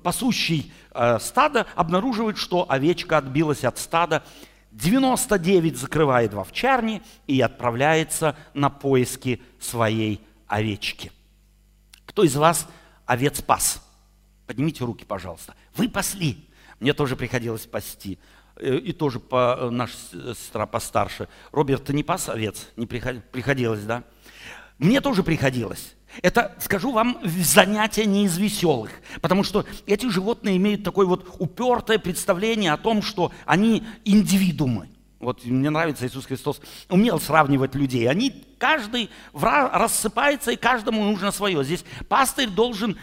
[0.02, 4.24] пасущий э, стадо, обнаруживает, что овечка отбилась от стада
[4.70, 11.12] 99 закрывает в овчарне и отправляется на поиски своей овечки.
[12.06, 12.68] Кто из вас
[13.06, 13.84] овец пас?
[14.46, 15.54] Поднимите руки, пожалуйста.
[15.76, 16.48] Вы пасли.
[16.78, 18.18] Мне тоже приходилось пасти.
[18.56, 19.94] Э, и тоже по, э, наша
[20.34, 21.28] сестра постарше.
[21.52, 22.68] Роберт, ты не пас овец?
[22.76, 24.04] Не приходилось, да?
[24.78, 25.94] Мне тоже приходилось.
[26.22, 31.98] Это, скажу вам, занятие не из веселых, потому что эти животные имеют такое вот упертое
[31.98, 34.88] представление о том, что они индивидуумы.
[35.20, 38.08] Вот мне нравится Иисус Христос умел сравнивать людей.
[38.08, 41.64] Они, каждый рассыпается, и каждому нужно свое.
[41.64, 42.96] Здесь пастырь должен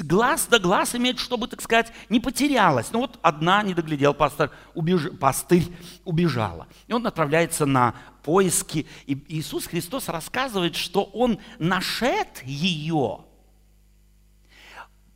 [0.00, 2.90] глаз да глаз иметь, чтобы, так сказать, не потерялась.
[2.90, 5.10] Ну вот одна не доглядел, пастор, убеж...
[5.20, 5.66] пастырь
[6.04, 6.66] убежала.
[6.88, 8.86] И он отправляется на поиски.
[9.06, 13.20] И Иисус Христос рассказывает, что он нашед ее,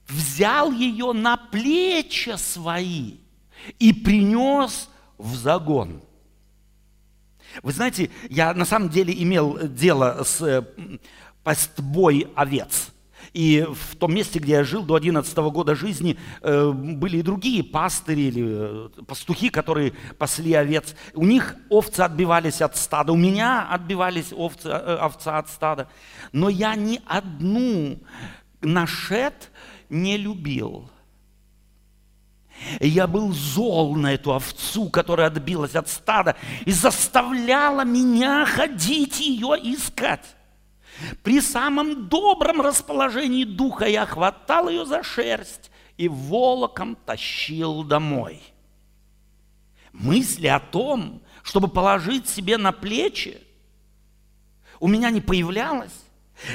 [0.07, 3.17] взял ее на плечи свои
[3.79, 6.03] и принес в загон.
[7.63, 10.63] Вы знаете, я на самом деле имел дело с э,
[11.43, 12.93] пастбой овец.
[13.33, 17.63] И в том месте, где я жил до 11 года жизни, э, были и другие
[17.63, 20.95] пастыри или э, пастухи, которые пасли овец.
[21.15, 25.89] У них овцы отбивались от стада, у меня отбивались овцы, овца от стада.
[26.33, 27.99] Но я ни одну
[28.61, 29.51] нашет
[29.89, 30.91] не любил.
[32.81, 39.57] Я был зол на эту овцу, которая отбилась от стада и заставляла меня ходить ее
[39.63, 40.37] искать.
[41.23, 48.43] При самом добром расположении духа я хватал ее за шерсть и волоком тащил домой.
[49.93, 53.41] Мысли о том, чтобы положить себе на плечи,
[54.81, 56.05] у меня не появлялось.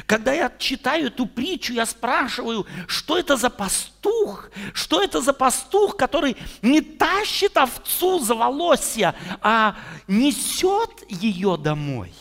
[0.06, 4.50] Когда я читаю эту притчу, я спрашиваю, что это за пастух?
[4.74, 9.76] Что это за пастух, который не тащит овцу за волосья, а
[10.08, 12.14] несет ее домой?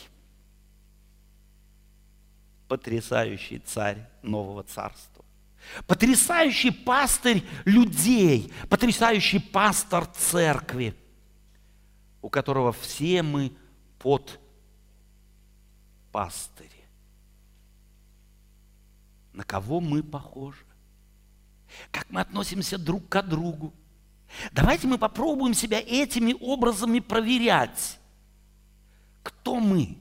[2.67, 5.25] Потрясающий царь нового царства.
[5.87, 10.97] Потрясающий пастырь людей, потрясающий пастор церкви,
[12.21, 13.53] у которого все мы
[14.01, 14.41] под
[16.11, 16.72] пастырь
[19.33, 20.65] на кого мы похожи,
[21.91, 23.73] как мы относимся друг к другу.
[24.53, 27.99] Давайте мы попробуем себя этими образами проверять.
[29.23, 29.99] Кто мы?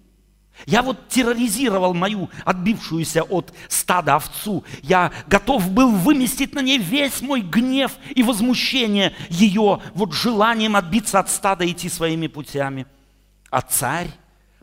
[0.66, 4.64] Я вот терроризировал мою отбившуюся от стада овцу.
[4.82, 11.20] Я готов был выместить на ней весь мой гнев и возмущение ее вот желанием отбиться
[11.20, 12.86] от стада и идти своими путями.
[13.50, 14.12] А царь,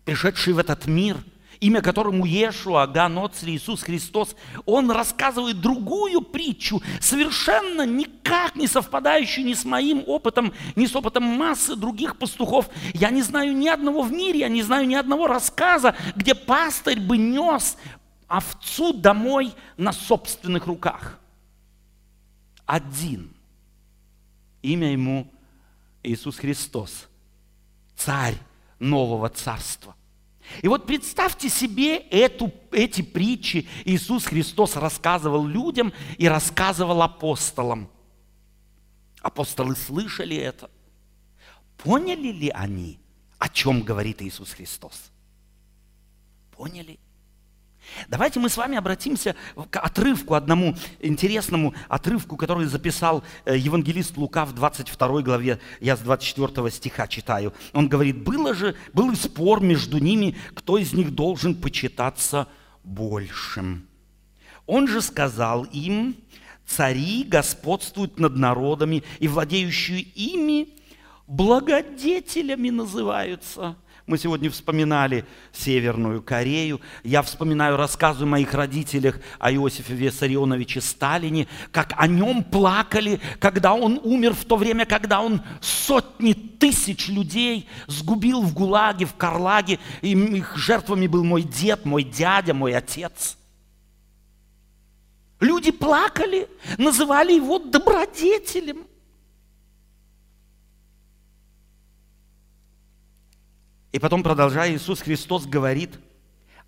[0.05, 1.17] пришедший в этот мир–
[1.61, 9.55] имя которому Иешуа, Ганоцри, Иисус Христос, он рассказывает другую притчу, совершенно никак не совпадающую ни
[9.55, 12.69] с моим опытом, ни с опытом массы других пастухов.
[12.95, 17.01] Я не знаю ни одного в мире, я не знаю ни одного рассказа, где пастырь
[17.01, 17.77] бы нес
[18.27, 21.19] овцу домой на собственных руках.
[22.67, 23.33] Один.
[24.63, 25.33] Имя ему
[26.03, 27.09] Иисус Христос,
[27.97, 28.37] царь
[28.79, 29.95] нового царства.
[30.63, 37.91] И вот представьте себе эту, эти притчи Иисус Христос рассказывал людям и рассказывал апостолам.
[39.21, 40.71] Апостолы слышали это.
[41.77, 42.99] Поняли ли они,
[43.39, 45.11] о чем говорит Иисус Христос?
[46.53, 46.99] Поняли?
[48.09, 49.35] Давайте мы с вами обратимся
[49.71, 56.01] к отрывку, одному интересному отрывку, который записал э, евангелист Лука в 22 главе, я с
[56.01, 57.53] 24 стиха читаю.
[57.73, 62.49] Он говорит, было же, был и спор между ними, кто из них должен почитаться
[62.85, 63.87] большим.
[64.67, 66.17] Он же сказал им,
[66.67, 70.69] цари господствуют над народами, и владеющие ими
[71.27, 73.77] благодетелями называются–
[74.09, 76.81] мы сегодня вспоминали Северную Корею.
[77.05, 84.01] Я вспоминаю рассказы моих родителей о Иосифе Виссарионовиче Сталине, как о нем плакали, когда он
[84.03, 89.79] умер в то время, когда он сотни тысяч людей сгубил в ГУЛАГе, в Карлаге.
[90.01, 93.37] И их жертвами был мой дед, мой дядя, мой отец.
[95.39, 96.49] Люди плакали,
[96.79, 98.88] называли его добродетелем.
[103.93, 105.99] И потом, продолжая, Иисус Христос говорит,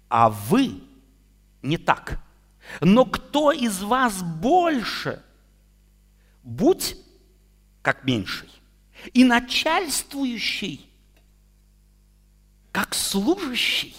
[0.09, 0.83] а вы
[1.63, 2.21] не так.
[2.81, 5.23] Но кто из вас больше?
[6.43, 6.97] Будь
[7.83, 8.49] как меньший.
[9.13, 10.89] И начальствующий,
[12.73, 13.97] как служащий.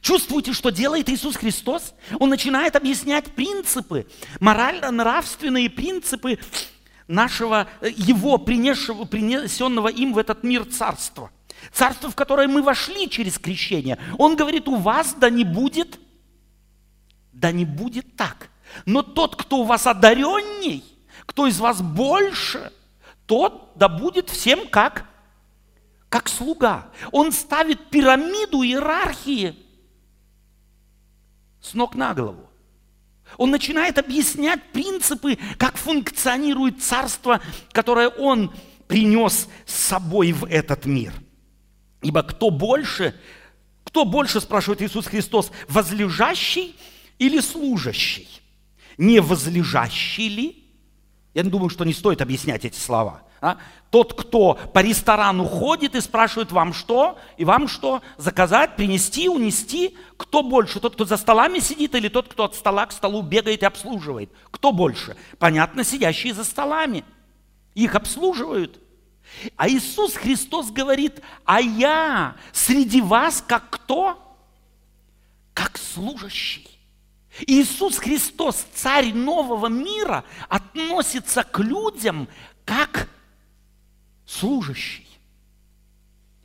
[0.00, 1.94] Чувствуете, что делает Иисус Христос?
[2.18, 4.06] Он начинает объяснять принципы,
[4.40, 6.38] морально-нравственные принципы
[7.06, 11.30] нашего, Его принесшего, принесенного им в этот мир царства.
[11.72, 13.98] Царство, в которое мы вошли через крещение.
[14.18, 15.98] Он говорит, у вас да не будет,
[17.32, 18.50] да не будет так.
[18.84, 20.84] Но тот, кто у вас одаренней,
[21.24, 22.72] кто из вас больше,
[23.26, 25.06] тот да будет всем как,
[26.08, 26.88] как слуга.
[27.12, 29.56] Он ставит пирамиду иерархии
[31.60, 32.48] с ног на голову.
[33.38, 37.40] Он начинает объяснять принципы, как функционирует царство,
[37.72, 38.54] которое он
[38.86, 41.12] принес с собой в этот мир–
[42.02, 43.14] Ибо кто больше,
[43.84, 46.76] кто больше, спрашивает Иисус Христос, возлежащий
[47.18, 48.28] или служащий?
[48.98, 50.64] Не возлежащий ли?
[51.34, 53.22] Я думаю, что не стоит объяснять эти слова.
[53.40, 53.58] А?
[53.90, 59.96] Тот, кто по ресторану ходит и спрашивает вам что, и вам что, заказать, принести, унести,
[60.16, 60.80] кто больше?
[60.80, 64.30] Тот, кто за столами сидит или тот, кто от стола к столу бегает и обслуживает?
[64.50, 65.16] Кто больше?
[65.38, 67.04] Понятно, сидящие за столами.
[67.74, 68.80] Их обслуживают.
[69.56, 74.36] А Иисус Христос говорит, а я среди вас как кто?
[75.52, 76.68] Как служащий.
[77.46, 82.28] Иисус Христос, царь нового мира, относится к людям
[82.64, 83.08] как
[84.24, 85.06] служащий.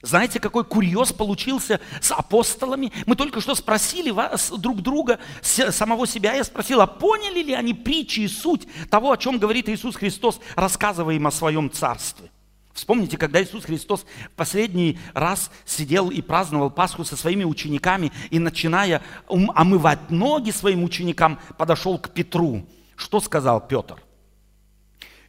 [0.01, 2.91] Знаете, какой курьез получился с апостолами?
[3.05, 6.33] Мы только что спросили вас, друг друга, самого себя.
[6.33, 10.39] Я спросил, а поняли ли они притчи и суть того, о чем говорит Иисус Христос,
[10.55, 12.30] рассказывая им о своем царстве?
[12.73, 14.05] Вспомните, когда Иисус Христос
[14.35, 21.39] последний раз сидел и праздновал Пасху со своими учениками, и начиная омывать ноги своим ученикам,
[21.57, 22.65] подошел к Петру.
[22.95, 24.01] Что сказал Петр?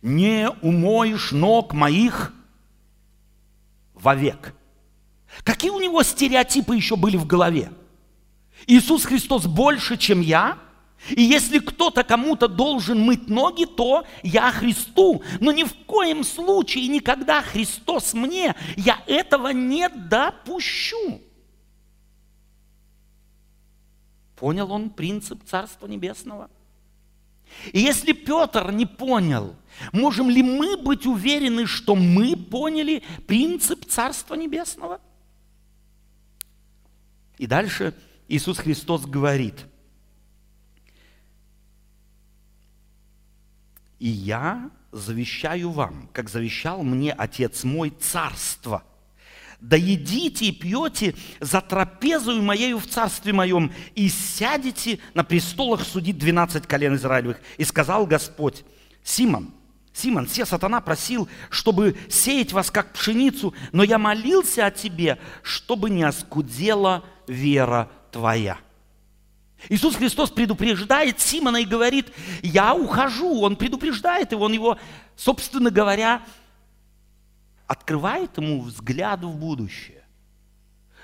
[0.03, 2.32] «Не умоешь ног моих
[3.95, 4.55] вовек».
[5.45, 7.72] Какие у него стереотипы еще были в голове?
[8.66, 10.59] Иисус Христос больше, чем я–
[11.11, 15.22] и если кто-то кому-то должен мыть ноги, то я Христу.
[15.40, 21.20] Но ни в коем случае никогда Христос мне, я этого не допущу.
[24.36, 26.50] Понял он принцип Царства Небесного?
[27.72, 29.57] И если Петр не понял,
[29.92, 35.00] можем ли мы быть уверены, что мы поняли принцип Царства Небесного?
[37.38, 37.92] И дальше
[38.28, 39.66] Иисус Христос говорит–
[44.03, 48.82] И я завещаю вам, как завещал мне Отец мой, царство.
[49.61, 56.18] Да едите и пьете за трапезою моею в царстве моем, и сядете на престолах судить
[56.18, 57.40] двенадцать колен Израилевых.
[57.59, 58.64] И сказал Господь,
[59.05, 59.55] Симон,
[59.92, 65.90] Симон, все сатана просил, чтобы сеять вас как пшеницу, но я молился о тебе, чтобы
[65.90, 68.59] не оскудела вера твоя.
[69.68, 73.40] Иисус Христос предупреждает Симона и говорит, я ухожу.
[73.40, 74.78] Он предупреждает его, он его,
[75.16, 76.22] собственно говоря,
[77.66, 80.04] открывает ему взгляд в будущее.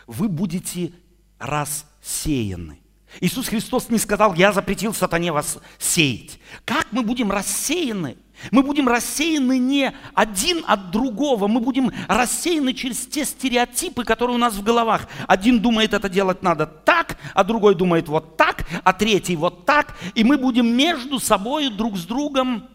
[0.07, 0.93] Вы будете
[1.39, 2.81] рассеяны.
[3.21, 6.39] Иисус Христос не сказал, я запретил сатане вас сеять.
[6.65, 8.17] Как мы будем рассеяны?
[8.51, 14.39] Мы будем рассеяны не один от другого, мы будем рассеяны через те стереотипы, которые у
[14.39, 15.09] нас в головах.
[15.27, 19.97] Один думает, это делать надо так, а другой думает вот так, а третий вот так.
[20.15, 22.69] И мы будем между собой друг с другом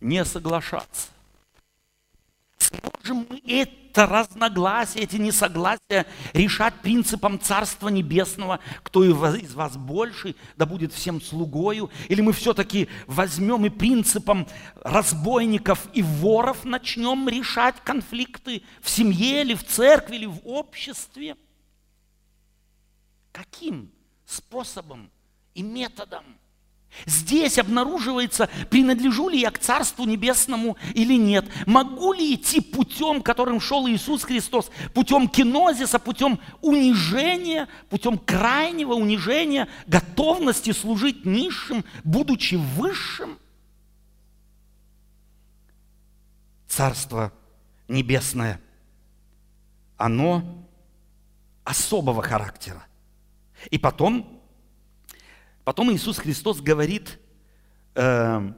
[0.00, 1.08] не соглашаться.
[2.58, 10.66] Сможем мы это разногласия, эти несогласия решать принципом Царства Небесного, кто из вас больше, да
[10.66, 14.46] будет всем слугою, или мы все-таки возьмем и принципом
[14.82, 21.36] разбойников и воров начнем решать конфликты в семье или в церкви или в обществе?
[23.32, 23.92] Каким
[24.24, 25.10] способом
[25.54, 26.39] и методом?
[27.06, 31.46] Здесь обнаруживается, принадлежу ли я к Царству Небесному или нет.
[31.66, 39.68] Могу ли идти путем, которым шел Иисус Христос, путем кинозиса, путем унижения, путем крайнего унижения,
[39.86, 43.38] готовности служить низшим, будучи высшим?
[46.68, 47.32] Царство
[47.88, 48.60] Небесное,
[49.96, 50.66] оно
[51.64, 52.84] особого характера.
[53.70, 54.39] И потом
[55.70, 57.20] Потом Иисус Христос говорит,
[57.94, 58.52] э,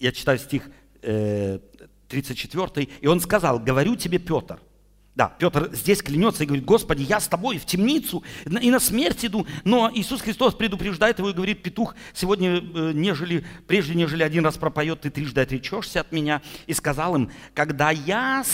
[0.00, 0.70] я читаю стих
[1.02, 1.58] э,
[2.08, 4.62] 34, и он сказал, говорю тебе, Петр,
[5.14, 9.26] да, Петр здесь клянется и говорит, Господи, я с тобой в темницу и на смерть
[9.26, 9.46] иду.
[9.64, 14.56] Но Иисус Христос предупреждает его и говорит, петух сегодня, э, нежели, прежде нежели один раз
[14.56, 16.40] пропоет, ты трижды отречешься от меня.
[16.66, 18.44] И сказал им, когда я э,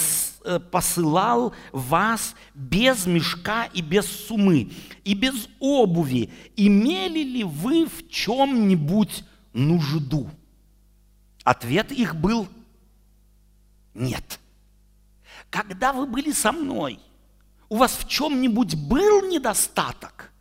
[0.71, 4.73] посылал вас без мешка и без сумы,
[5.05, 10.31] и без обуви, имели ли вы в чем-нибудь нужду?
[11.45, 12.49] Ответ их был
[13.95, 14.39] нет.
[15.51, 17.01] Когда вы были со мной,
[17.69, 20.33] у вас в чем-нибудь был недостаток?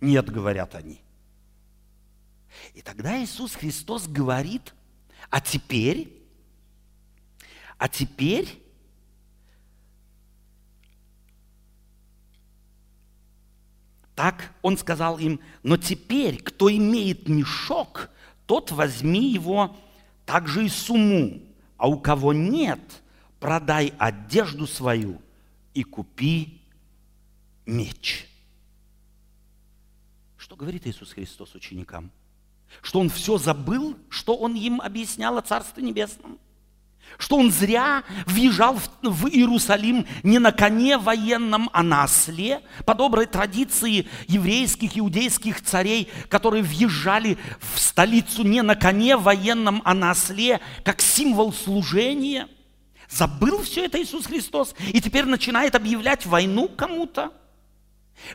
[0.00, 1.00] Нет, говорят они.
[2.74, 4.74] И тогда Иисус Христос говорит,
[5.30, 6.23] а теперь,
[7.84, 8.62] а теперь
[14.14, 18.08] Так он сказал им, но теперь, кто имеет мешок,
[18.46, 19.76] тот возьми его
[20.24, 21.42] также и сумму,
[21.76, 22.80] а у кого нет–
[23.40, 25.20] продай одежду свою
[25.74, 26.62] и купи
[27.66, 28.26] меч.
[30.38, 32.10] Что говорит Иисус Христос ученикам?
[32.80, 36.38] Что Он все забыл, что Он им объяснял о Царстве Небесном?
[37.18, 43.26] Что он зря въезжал в Иерусалим не на коне военном, а на осле, по доброй
[43.26, 50.60] традиции еврейских, иудейских царей, которые въезжали в столицу не на коне военном, а на осле,
[50.84, 52.48] как символ служения–
[53.14, 57.32] Забыл все это Иисус Христос и теперь начинает объявлять войну кому-то.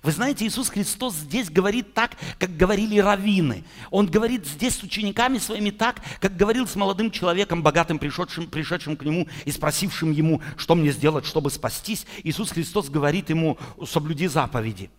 [0.04, 3.64] Вы знаете, Иисус Христос здесь говорит так, как говорили раввины.
[3.92, 8.96] Он говорит здесь с учениками своими так, как говорил с молодым человеком, богатым, пришедшим, пришедшим
[8.96, 12.06] к нему и спросившим ему, что мне сделать, чтобы спастись.
[12.24, 14.90] Иисус Христос говорит ему, соблюди заповеди.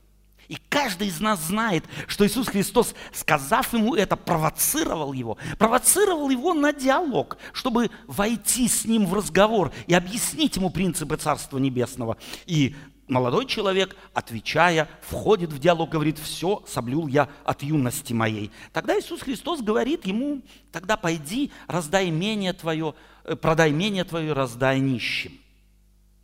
[0.50, 5.38] И каждый из нас знает, что Иисус Христос, сказав ему это, провоцировал его.
[5.58, 11.58] Провоцировал его на диалог, чтобы войти с ним в разговор и объяснить ему принципы Царства
[11.58, 12.16] Небесного.
[12.46, 12.74] И
[13.10, 18.50] молодой человек, отвечая, входит в диалог, говорит, все соблюл я от юности моей.
[18.72, 20.42] Тогда Иисус Христос говорит ему,
[20.72, 22.94] тогда пойди, раздай имение твое,
[23.24, 25.38] э, продай имение твое, раздай нищим.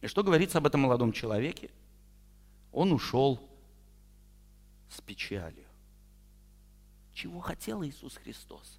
[0.01, 1.70] И что говорится об этом молодом человеке?
[2.72, 3.41] Он ушел
[4.89, 5.64] с печалью.
[7.12, 8.76] Чего хотел Иисус Христос?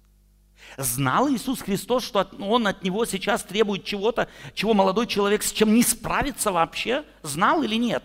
[0.76, 5.74] Знал Иисус Христос, что Он от Него сейчас требует чего-то, чего молодой человек с чем
[5.74, 7.04] не справится вообще?
[7.22, 8.04] Знал или нет?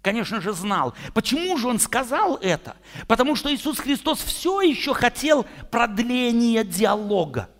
[0.00, 0.94] Конечно же, знал.
[1.12, 2.76] Почему же Он сказал это?
[3.06, 7.50] Потому что Иисус Христос все еще хотел продления диалога.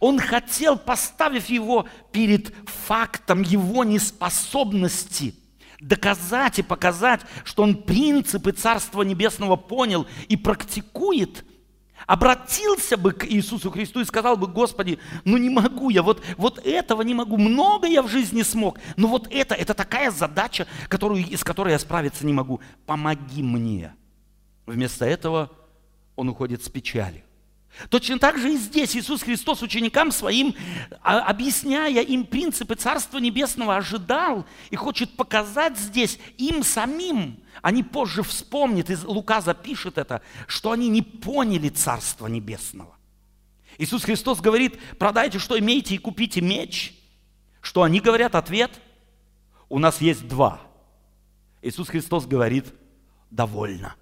[0.00, 5.34] Он хотел, поставив его перед фактом его неспособности–
[5.80, 11.44] доказать и показать, что он принципы Царства Небесного понял и практикует,
[12.06, 16.64] обратился бы к Иисусу Христу и сказал бы, Господи, ну не могу я, вот, вот
[16.64, 21.24] этого не могу, много я в жизни смог, но вот это, это такая задача, которую,
[21.26, 23.94] из которой я справиться не могу, помоги мне.
[24.66, 25.50] Вместо этого
[26.16, 27.25] он уходит с печалью.
[27.90, 30.54] Точно так же и здесь Иисус Христос ученикам своим,
[31.02, 37.38] а, объясняя им принципы Царства Небесного, ожидал и хочет показать здесь им самим.
[37.60, 42.96] Они позже вспомнят, и Лука запишет это, что они не поняли Царства Небесного.
[43.78, 46.94] Иисус Христос говорит, продайте, что имеете, и купите меч.
[47.60, 48.34] Что они говорят?
[48.34, 48.70] Ответ,
[49.68, 50.60] у нас есть два.
[51.60, 52.72] Иисус Христос говорит,
[53.30, 53.96] довольно.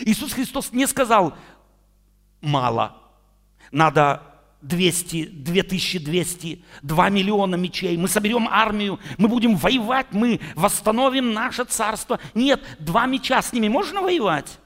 [0.00, 1.34] Иисус Христос не сказал,
[2.40, 2.96] мало.
[3.70, 4.22] Надо
[4.62, 7.96] 200, 2200, 2 миллиона мечей.
[7.96, 12.18] Мы соберем армию, мы будем воевать, мы восстановим наше царство.
[12.34, 14.58] Нет, два меча, с ними можно воевать?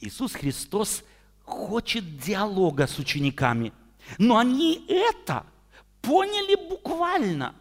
[0.00, 1.02] Иисус Христос
[1.44, 3.72] хочет диалога с учениками,
[4.18, 5.46] но они это
[6.02, 7.54] поняли буквально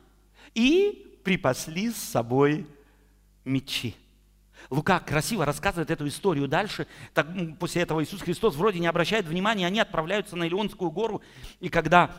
[0.53, 2.67] и припасли с собой
[3.45, 3.95] мечи.
[4.69, 6.87] Лука красиво рассказывает эту историю дальше.
[7.13, 7.27] Так,
[7.59, 11.21] после этого Иисус Христос вроде не обращает внимания, они отправляются на Илионскую гору.
[11.59, 12.11] И когда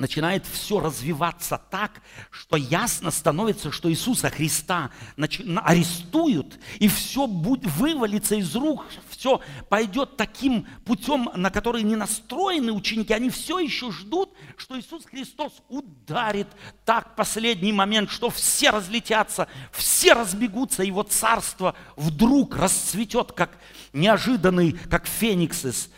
[0.00, 8.56] начинает все развиваться так, что ясно становится, что Иисуса Христа арестуют, и все вывалится из
[8.56, 13.12] рук, все пойдет таким путем, на который не настроены ученики.
[13.12, 16.48] Они все еще ждут, что Иисус Христос ударит
[16.84, 23.58] так последний момент, что все разлетятся, все разбегутся, Его царство вдруг расцветет, как
[23.92, 25.90] неожиданный, как феникс из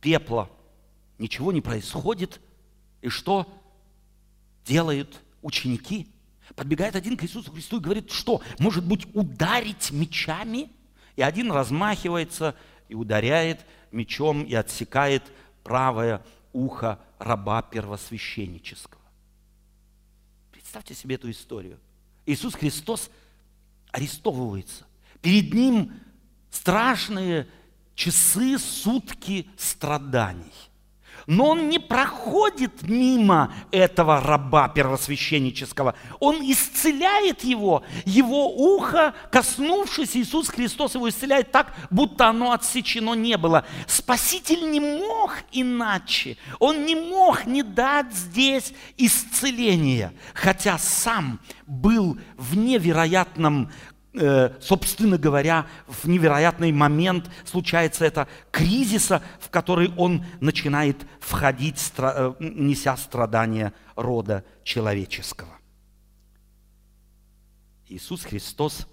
[0.00, 0.48] пепла.
[1.18, 2.40] Ничего не происходит–
[3.02, 3.52] и что
[4.64, 6.08] делают ученики?
[6.54, 10.70] Подбегает один к Иисусу Христу и говорит, что, может быть, ударить мечами?
[11.16, 12.54] И один размахивается
[12.88, 15.22] и ударяет мечом и отсекает
[15.64, 19.02] правое ухо раба первосвященнического.
[20.52, 21.78] Представьте себе эту историю.
[22.24, 23.10] Иисус Христос
[23.90, 24.86] арестовывается.
[25.20, 25.92] Перед ним
[26.50, 27.48] страшные
[27.94, 30.52] часы, сутки страданий–
[31.26, 35.94] но он не проходит мимо этого раба первосвященнического.
[36.20, 37.82] Он исцеляет его.
[38.04, 43.64] Его ухо, коснувшись, Иисус Христос его исцеляет так, будто оно отсечено не было.
[43.86, 46.36] Спаситель не мог иначе.
[46.58, 53.70] Он не мог не дать здесь исцеления, хотя сам был в невероятном
[54.60, 62.96] собственно говоря, в невероятный момент случается это кризиса, в который он начинает входить, э, неся
[62.98, 65.56] страдания рода человеческого.
[67.88, 68.86] Иисус Христос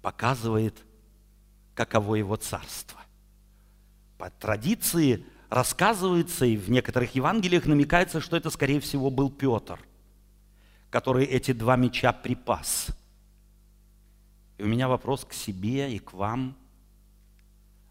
[0.00, 0.76] показывает,
[1.74, 3.00] каково его царство.
[4.18, 9.78] По традиции рассказывается, и в некоторых Евангелиях намекается, что это, скорее всего, был Петр–
[10.92, 12.88] который эти два меча припас.
[14.58, 16.54] И у меня вопрос к себе и к вам.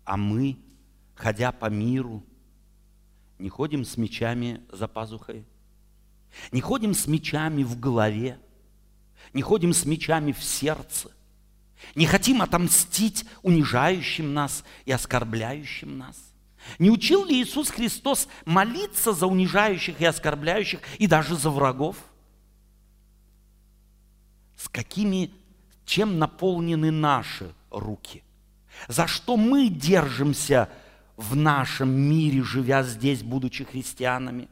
[0.05, 0.59] А мы,
[1.15, 2.23] ходя по миру,
[3.39, 5.45] не ходим с мечами за пазухой,
[6.51, 8.39] не ходим с мечами в голове,
[9.33, 11.09] не ходим с мечами в сердце,
[11.95, 16.17] не хотим отомстить унижающим нас и оскорбляющим нас.
[16.77, 21.97] Не учил ли Иисус Христос молиться за унижающих и оскорбляющих и даже за врагов?
[24.61, 25.31] С какими,
[25.85, 28.23] чем наполнены наши руки.
[28.87, 30.69] За что мы держимся
[31.17, 34.47] в нашем мире, живя здесь, будучи христианами.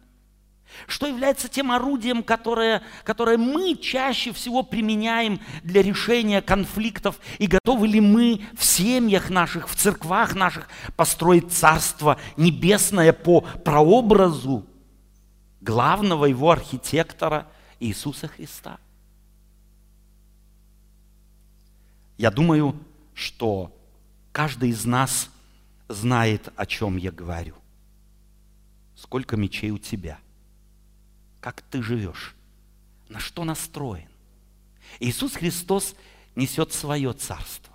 [0.87, 7.19] Что является тем орудием, которое, которое мы чаще всего применяем для решения конфликтов?
[7.37, 14.65] И готовы ли мы в семьях наших, в церквах наших построить Царство Небесное по прообразу
[15.61, 17.47] главного его архитектора
[17.79, 18.79] Иисуса Христа?
[22.19, 22.77] Я думаю,
[23.13, 23.73] что
[24.33, 25.29] каждый из нас
[25.87, 27.55] знает, о чем я говорю.
[28.93, 30.19] Сколько мечей у тебя?
[31.39, 32.35] Как ты живешь?
[33.07, 34.09] На что настроен?
[34.99, 35.95] Иисус Христос
[36.35, 37.73] несет свое царство.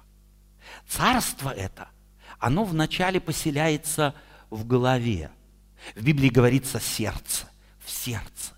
[0.86, 1.88] Царство это,
[2.38, 4.14] оно вначале поселяется
[4.50, 5.30] в голове.
[5.96, 7.48] В Библии говорится сердце,
[7.82, 8.52] в сердце.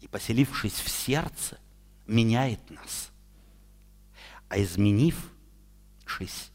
[0.00, 1.58] И поселившись в сердце,
[2.06, 3.10] меняет нас.
[4.54, 6.52] А изменившись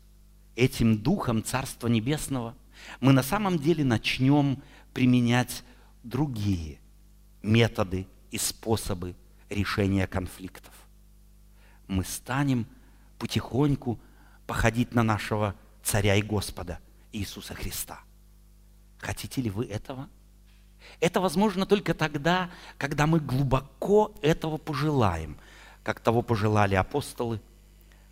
[0.56, 2.56] этим духом Царства Небесного,
[3.02, 5.66] мы на самом деле начнем применять
[6.04, 6.80] другие
[7.44, 9.16] методы и способы
[9.50, 10.74] решения конфликтов.
[11.90, 12.68] Мы станем
[13.18, 14.00] потихоньку
[14.48, 16.80] походить на нашего царя и Господа
[17.12, 18.00] Иисуса Христа.
[19.00, 20.08] Хотите ли вы этого?
[21.02, 25.38] Это возможно только тогда, когда мы глубоко этого пожелаем,
[25.84, 27.42] как того пожелали апостолы,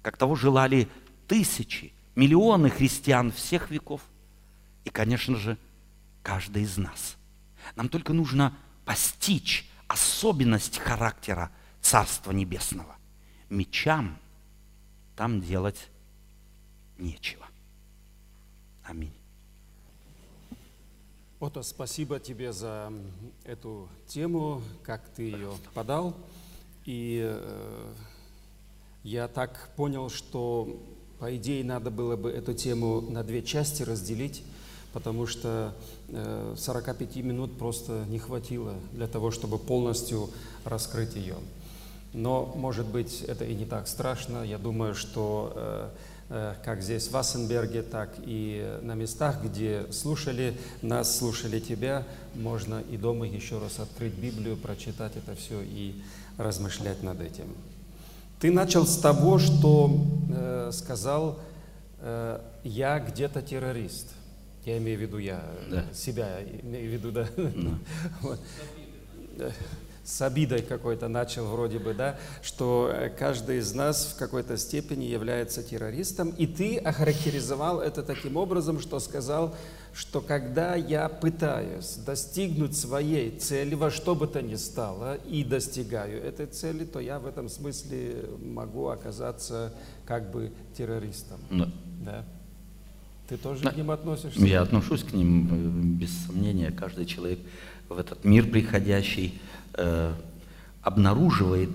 [0.08, 0.88] как того желали
[1.28, 4.02] тысячи, миллионы христиан всех веков
[4.86, 5.58] и, конечно же,
[6.24, 7.18] каждый из нас.
[7.76, 11.52] Нам только нужно постичь особенность характера
[11.82, 12.96] Царства Небесного.
[13.50, 14.18] Мечам
[15.18, 15.90] там делать
[16.98, 17.46] нечего.
[18.86, 19.14] Аминь.
[21.42, 22.94] Ото, спасибо тебе за
[23.44, 26.16] эту тему, как ты ее подал.
[26.86, 27.94] И э,
[29.08, 30.82] я так понял, что
[31.18, 34.44] по идее, надо было бы эту тему на две части разделить,
[34.92, 35.74] потому что
[36.58, 40.30] 45 э, минут просто не хватило для того, чтобы полностью
[40.66, 41.36] раскрыть ее.
[42.14, 44.44] Но, может быть, это и не так страшно.
[44.44, 45.90] Я думаю, что э,
[46.30, 52.06] э, как здесь в Вассенберге, так и на местах, где слушали нас, слушали тебя,
[52.36, 55.96] можно и дома еще раз открыть Библию, прочитать это все и
[56.38, 57.48] размышлять над этим.
[58.40, 61.40] Ты начал с того, что э, сказал,
[62.00, 64.14] э, я где-то террорист.
[64.64, 65.86] Я имею в виду я, да.
[65.92, 67.28] себя имею в виду, да.
[67.36, 67.80] да.
[68.22, 68.40] вот
[70.08, 75.04] с обидой какой-то начал вроде бы, да, что э, каждый из нас в какой-то степени
[75.04, 79.54] является террористом, и ты охарактеризовал это таким образом, что сказал,
[79.98, 86.22] что когда я пытаюсь достигнуть своей цели во что бы то ни стало и достигаю
[86.24, 89.74] этой цели, то я в этом смысле могу оказаться
[90.06, 91.40] как бы террористом.
[91.50, 91.72] Да.
[92.06, 92.26] да?
[93.28, 93.72] Ты тоже да.
[93.72, 94.40] к ним относишься?
[94.40, 96.70] Я отношусь к ним, э, без сомнения.
[96.70, 97.40] Каждый человек
[97.90, 99.42] в этот мир приходящий
[99.74, 100.14] э,
[100.84, 101.72] обнаруживает,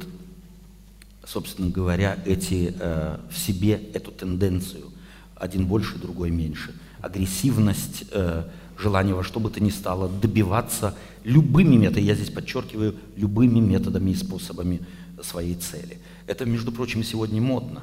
[1.24, 4.92] собственно говоря, эти, э, в себе эту тенденцию.
[5.34, 6.72] Один больше, другой меньше.
[7.02, 8.44] Агрессивность, э,
[8.78, 10.94] желание во что бы то ни стало добиваться
[11.24, 14.80] любыми методами, я здесь подчеркиваю, любыми методами и способами
[15.22, 15.98] своей цели.
[16.26, 17.82] Это, между прочим, сегодня модно.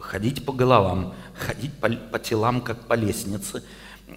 [0.00, 3.62] Ходить по головам, ходить по, по телам, как по лестнице.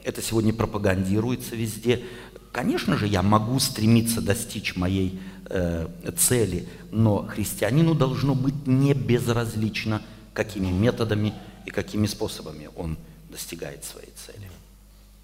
[0.03, 2.03] Это сегодня пропагандируется везде.
[2.51, 5.87] Конечно же, я могу стремиться достичь моей э,
[6.17, 10.01] цели, но христианину должно быть не безразлично,
[10.33, 11.33] какими методами
[11.65, 12.97] и какими способами он
[13.29, 14.49] достигает своей цели.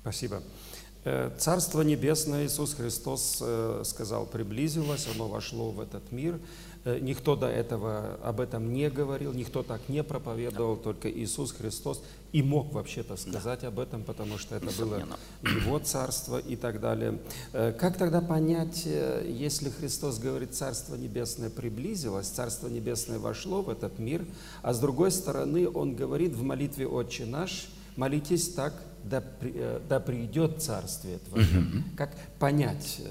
[0.02, 0.42] Спасибо.
[1.06, 6.40] Э, Царство Небесное Иисус Христос э, сказал, приблизилось, оно вошло в этот мир.
[6.84, 12.02] Э, никто до этого об этом не говорил, никто так не проповедовал, только Иисус Христос
[12.32, 13.68] и мог вообще-то сказать да.
[13.68, 15.08] об этом, потому что это было
[15.44, 17.20] Его царство и так далее.
[17.52, 24.26] Как тогда понять, если Христос говорит, Царство Небесное приблизилось, Царство Небесное вошло в этот мир,
[24.64, 28.74] а с другой стороны Он говорит в молитве «Отче наш», молитесь так,
[29.04, 29.24] да,
[29.88, 31.46] да придет Царствие Твое.
[31.46, 31.84] Угу.
[31.98, 33.02] Как понять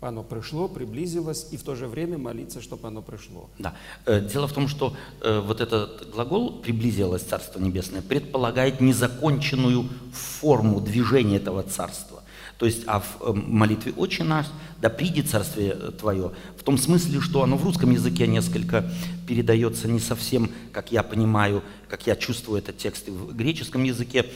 [0.00, 3.48] оно пришло, приблизилось, и в то же время молиться, чтобы оно пришло.
[3.58, 3.74] Да.
[4.04, 10.80] Э, дело в том, что э, вот этот глагол «приблизилось Царство Небесное» предполагает незаконченную форму
[10.80, 12.15] движения этого Царства.
[12.58, 14.46] То есть, а в э, молитве «Отче наш»,
[14.80, 18.90] «Да придет Царствие Твое», в том смысле, что оно в русском языке несколько
[19.26, 24.26] передается не совсем, как я понимаю, как я чувствую этот текст и в греческом языке,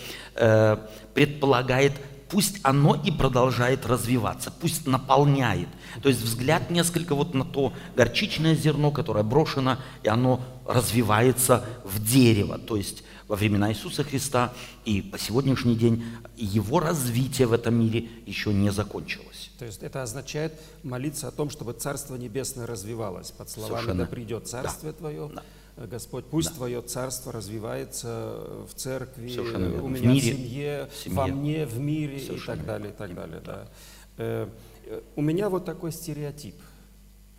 [1.14, 1.92] предполагает
[2.30, 5.68] пусть оно и продолжает развиваться, пусть наполняет.
[6.02, 12.02] То есть взгляд несколько вот на то горчичное зерно, которое брошено, и оно развивается в
[12.02, 12.58] дерево.
[12.58, 14.52] То есть во времена Иисуса Христа
[14.84, 16.02] и по сегодняшний день
[16.36, 19.52] его развитие в этом мире еще не закончилось.
[19.56, 20.52] То есть это означает
[20.82, 23.30] молиться о том, чтобы Царство Небесное развивалось.
[23.30, 24.04] Под словами Совершенно.
[24.04, 24.98] «Да придет Царствие Да.
[24.98, 25.30] Твое».
[25.32, 25.86] Да.
[25.86, 28.36] Господь, пусть Твое Царство развивается
[28.68, 31.16] в церкви, у В меня мире, в семье, в семье.
[31.16, 33.42] во мне, в мире и Совершенно так далее, и так далее.
[33.46, 33.68] Да.
[34.16, 34.48] Э,
[34.86, 36.56] э, У меня вот такой стереотип.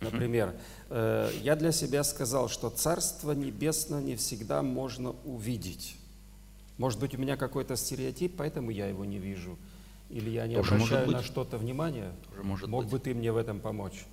[0.02, 0.54] Например,
[0.90, 5.96] э, я для себя сказал, что Царство Небесное не всегда можно увидеть.
[6.78, 9.56] Может быть, у меня какой-то стереотип, поэтому я его не вижу.
[10.10, 12.12] Или я не Тоже обращаю на что-то внимание.
[12.30, 12.92] Тоже может Мог быть.
[12.92, 14.04] бы ты мне в этом помочь?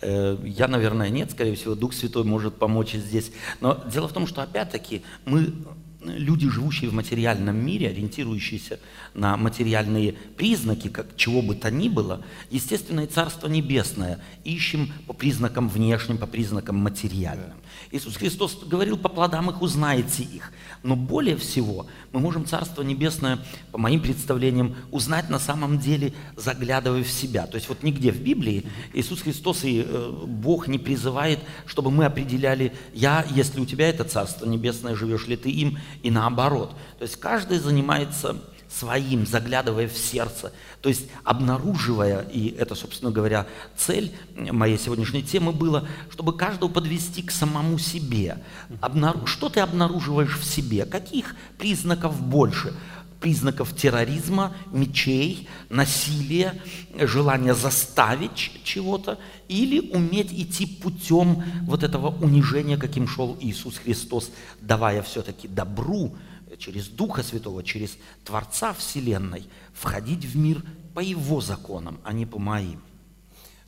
[0.00, 3.30] Э, Я, наверное, нет, скорее всего, Дух Святой может помочь и здесь.
[3.60, 5.52] Но дело в том, что опять-таки мы,
[6.00, 8.78] люди, живущие в материальном мире, ориентирующиеся
[9.14, 15.12] на материальные признаки, как чего бы то ни было, естественно, и Царство Небесное ищем по
[15.12, 17.56] признакам внешним, по признакам материальным.
[17.90, 20.52] Иисус Христос говорил, по плодам их узнаете их.
[20.82, 27.02] Но более всего мы можем Царство Небесное, по моим представлениям, узнать на самом деле, заглядывая
[27.02, 27.46] в себя.
[27.46, 32.04] То есть вот нигде в Библии Иисус Христос и э, Бог не призывает, чтобы мы
[32.04, 36.74] определяли, я, если у тебя это Царство Небесное, живешь ли ты им, и наоборот.
[36.98, 38.36] То есть каждый занимается
[38.68, 45.52] своим, заглядывая в сердце, то есть обнаруживая, и это, собственно говоря, цель моей сегодняшней темы
[45.52, 48.42] было, чтобы каждого подвести к самому себе.
[48.82, 50.84] Обнару- Что ты обнаруживаешь в себе?
[50.84, 52.74] Каких признаков больше?
[53.20, 56.60] Признаков терроризма, мечей, насилия,
[56.96, 65.02] желания заставить чего-то или уметь идти путем вот этого унижения, каким шел Иисус Христос, давая
[65.02, 66.16] все-таки добру,
[66.58, 70.62] через Духа Святого, через Творца Вселенной, входить в мир
[70.94, 72.80] по Его законам, а не по моим.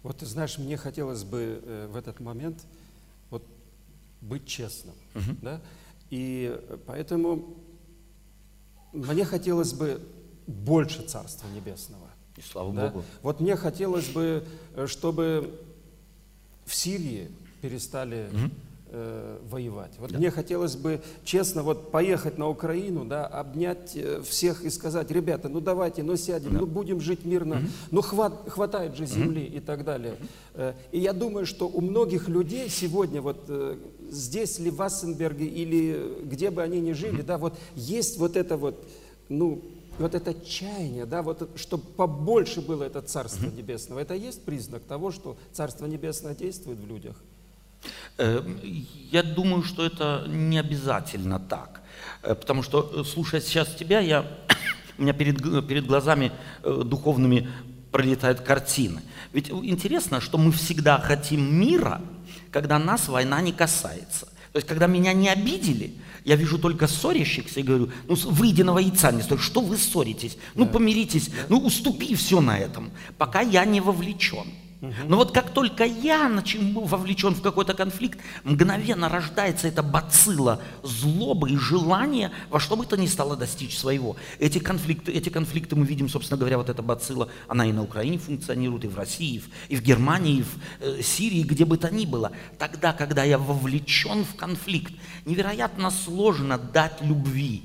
[0.03, 2.65] Вот ты знаешь, мне хотелось бы э, в этот момент
[3.29, 3.45] вот
[4.21, 4.95] быть честным,
[5.43, 5.61] да,
[6.09, 7.57] и поэтому
[8.93, 10.01] мне хотелось бы
[10.47, 12.07] больше Царства Небесного.
[12.37, 12.89] И слава да.
[12.89, 13.05] Богу.
[13.23, 15.59] Вот мне хотелось бы, э, чтобы
[16.65, 17.29] в Сирии
[17.61, 18.29] перестали
[18.93, 19.93] э, воевать.
[19.99, 25.11] Вот мне хотелось бы, честно, вот поехать на Украину, да, обнять э, всех и сказать,
[25.11, 29.61] ребята, ну давайте, ну сядем, ну будем жить мирно, ну хват- хватает же земли и
[29.61, 30.17] так далее.
[30.55, 33.45] Э, И я думаю, что у многих людей сегодня, вот
[34.11, 38.57] здесь ли в Вассенберге или где бы они ни жили, да, вот есть вот это
[38.57, 38.87] вот,
[39.29, 39.63] ну,
[39.99, 45.11] вот это чаяние, да, вот, чтобы побольше было это Царство Небесного, это есть признак того,
[45.11, 47.17] что Царство Небесное действует в людях?
[48.19, 48.43] Э,
[49.11, 51.83] Я думаю, что это не обязательно так.
[52.23, 54.27] Э, Потому что, э, слушая сейчас тебя, я,
[54.99, 56.33] у меня перед, перед глазами
[56.63, 57.49] э, духовными
[57.91, 59.03] пролетают картины.
[59.33, 62.01] Ведь интересно, что мы всегда хотим мира,
[62.51, 64.27] когда нас война не касается.
[64.53, 65.95] То есть, когда меня не обидели,
[66.25, 70.37] я вижу только ссорящихся и говорю, ну, выеденного яйца не стоит, что вы ссоритесь?
[70.55, 74.47] Ну, помиритесь, ну, уступи все на этом, пока я не вовлечен.
[74.81, 81.51] Но вот как только я начи- вовлечен в какой-то конфликт, мгновенно рождается эта бацилла злобы
[81.51, 84.17] и желания во что бы то ни стало достичь своего.
[84.39, 88.19] Эти конфликты, эти конфликты мы видим, собственно говоря, вот эта бацилла, она и на Украине
[88.19, 90.49] функционирует, и в России, и в, и в Германии, и в
[90.81, 92.33] э, Сирии, где бы то ни было.
[92.59, 94.95] Тогда, когда я вовлечен в конфликт,
[95.27, 97.65] невероятно сложно дать любви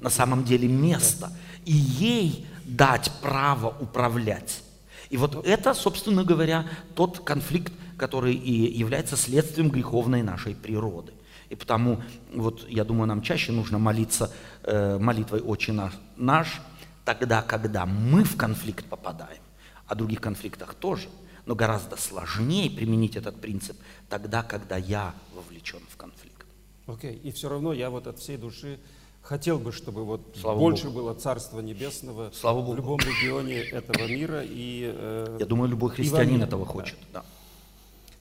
[0.00, 1.30] на самом деле место
[1.66, 4.62] и ей дать право управлять.
[5.10, 11.12] И вот это, собственно говоря, тот конфликт, который и является следствием греховной нашей природы.
[11.48, 12.00] И потому,
[12.32, 14.32] вот я думаю, нам чаще нужно молиться
[14.62, 16.62] э, молитвой «Отче наш, наш»,
[17.04, 19.42] тогда, когда мы в конфликт попадаем,
[19.86, 21.08] о других конфликтах тоже,
[21.46, 23.76] но гораздо сложнее применить этот принцип
[24.08, 26.46] тогда, когда я вовлечен в конфликт.
[26.86, 28.78] Окей, и все равно я вот от всей души
[29.22, 30.96] хотел бы, чтобы вот Слава больше Богу.
[30.96, 32.76] было Царства Небесного Слава в Богу.
[32.76, 34.42] любом регионе этого мира.
[34.44, 36.72] И, э, Я думаю, любой христианин мире, этого да.
[36.72, 36.98] хочет.
[37.12, 37.24] Да.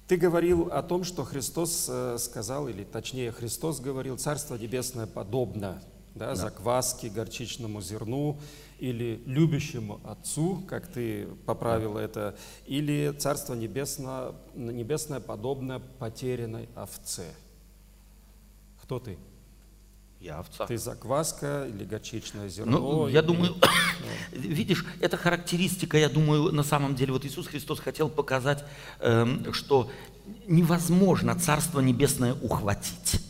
[0.08, 5.82] Ты говорил о том, что Христос э, сказал, или точнее Христос говорил, Царство Небесное подобно
[6.16, 8.40] да, закваске, горчичному зерну,
[8.80, 12.36] или любящему Отцу, как ты поправил это,
[12.66, 17.26] или Царство Небесное, Небесное подобно потерянной овце.
[18.82, 19.18] Кто ты?
[20.20, 20.66] Я овца.
[20.66, 22.78] Ты закваска или горчичное зерно?
[22.80, 23.56] Ну, я или- думаю,
[24.32, 28.66] видишь, эта характеристика, я думаю, на самом деле, вот Иисус Христос хотел показать,
[29.00, 29.90] эм, что
[30.48, 33.22] невозможно Царство Небесное ухватить.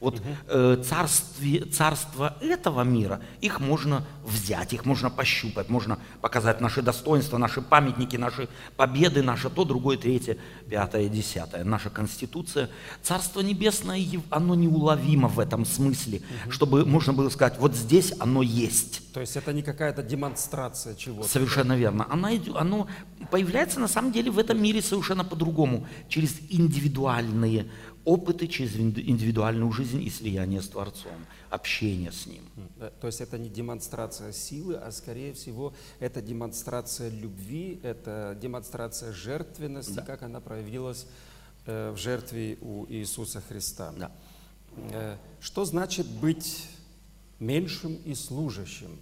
[0.00, 6.82] Вот э, царстве, царство этого мира, их можно взять, их можно пощупать, можно показать наши
[6.82, 10.38] достоинства, наши памятники, наши победы, наше то, другое, третье,
[10.70, 12.70] пятое, десятое, наша конституция.
[13.02, 19.12] Царство небесное, оно неуловимо в этом смысле, чтобы можно было сказать, вот здесь оно есть.
[19.12, 21.28] То есть это не какая-то демонстрация чего-то?
[21.28, 22.06] Совершенно верно.
[22.08, 22.86] Оно, оно
[23.32, 27.66] появляется на самом деле в этом мире совершенно по-другому, через индивидуальные
[28.04, 31.12] опыты, через индивидуальную жизнь и слияние с Творцом,
[31.50, 32.42] общение с Ним.
[33.00, 39.94] То есть это не демонстрация силы, а скорее всего это демонстрация любви, это демонстрация жертвенности,
[39.94, 40.02] да.
[40.02, 41.06] как она проявилась
[41.66, 43.92] э, в жертве у Иисуса Христа.
[43.96, 44.12] Да.
[44.92, 46.68] Э, что значит быть
[47.38, 48.98] меньшим и служащим?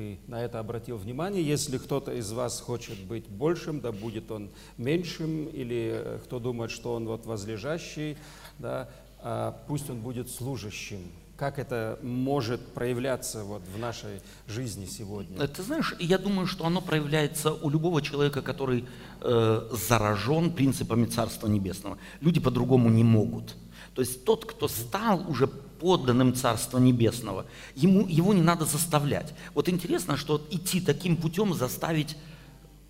[0.00, 1.42] Ты на это обратил внимание.
[1.42, 6.70] Если кто-то из вас хочет быть большим, да будет он меньшим, или э, кто думает,
[6.70, 8.16] что он вот возлежащий,
[8.58, 8.88] да,
[9.18, 11.00] а пусть он будет служащим.
[11.36, 15.36] Как это может проявляться вот в нашей жизни сегодня?
[15.42, 18.86] Э, ты знаешь, я думаю, что оно проявляется у любого человека, который
[19.20, 21.98] э, заражен принципами Царства Небесного.
[22.22, 23.54] Люди по-другому не могут.
[23.94, 29.34] То есть тот, кто стал уже подданным Царства Небесного, ему, его не надо заставлять.
[29.54, 32.16] Вот интересно, что идти таким путем заставить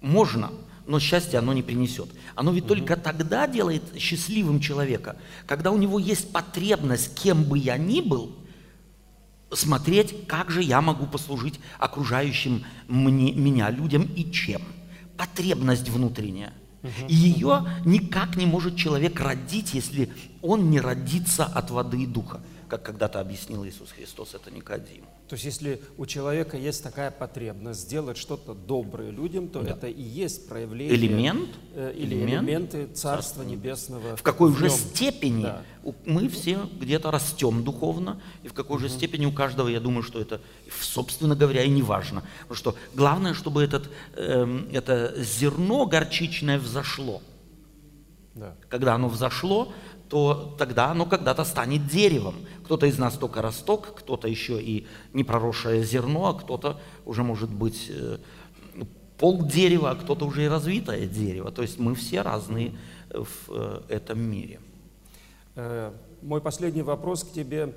[0.00, 0.50] можно,
[0.86, 2.08] но счастье оно не принесет.
[2.34, 2.74] Оно ведь угу.
[2.74, 5.16] только тогда делает счастливым человека,
[5.46, 8.36] когда у него есть потребность, кем бы я ни был,
[9.52, 14.62] смотреть, как же я могу послужить окружающим мне, меня людям и чем.
[15.16, 16.52] Потребность внутренняя.
[17.08, 20.10] И ее никак не может человек родить, если
[20.40, 22.40] он не родится от воды и духа,
[22.70, 25.06] как когда-то объяснил Иисус Христос это Никодиму.
[25.28, 29.72] То есть, если у человека есть такая потребность сделать что-то доброе людям, то да.
[29.72, 34.16] это и есть проявление элемент э, или элемент элементы Царства Небесного.
[34.16, 35.62] В какой в же степени да.
[36.04, 38.82] мы все где-то растем духовно, и в какой угу.
[38.82, 40.40] же степени у каждого, я думаю, что это,
[40.80, 42.22] собственно говоря, и не важно.
[42.42, 47.20] Потому что главное, чтобы этот, э, это зерно горчичное взошло.
[48.34, 48.54] Да.
[48.68, 49.72] Когда оно взошло,
[50.10, 52.34] то тогда оно когда-то станет деревом.
[52.64, 57.86] Кто-то из нас только росток, кто-то еще и непроросшее зерно, а кто-то уже может быть
[57.88, 58.18] э,
[59.18, 61.52] пол дерева, а кто-то уже и развитое дерево.
[61.52, 62.76] То есть мы все разные
[63.08, 64.58] в э, этом мире.
[65.54, 65.92] Э,
[66.22, 67.72] мой последний вопрос к тебе.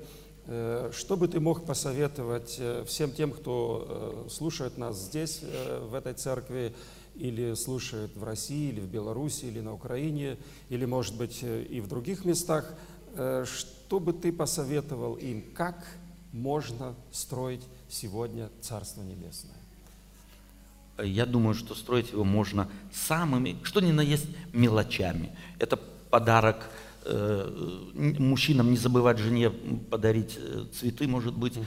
[0.92, 5.40] Что бы ты мог посоветовать всем тем, кто слушает нас здесь,
[5.88, 6.74] в этой церкви,
[7.14, 10.36] или слушают в России, или в Беларуси, или на Украине,
[10.68, 12.74] или, может быть, э, и в других местах,
[13.14, 15.86] э, что бы ты посоветовал им, как
[16.32, 19.54] можно строить сегодня Царство Небесное?
[21.02, 25.36] Я думаю, что строить его можно самыми, что ни на есть, мелочами.
[25.58, 26.70] Это подарок
[27.04, 30.38] э, мужчинам не забывать жене подарить
[30.78, 31.66] цветы, может быть, угу.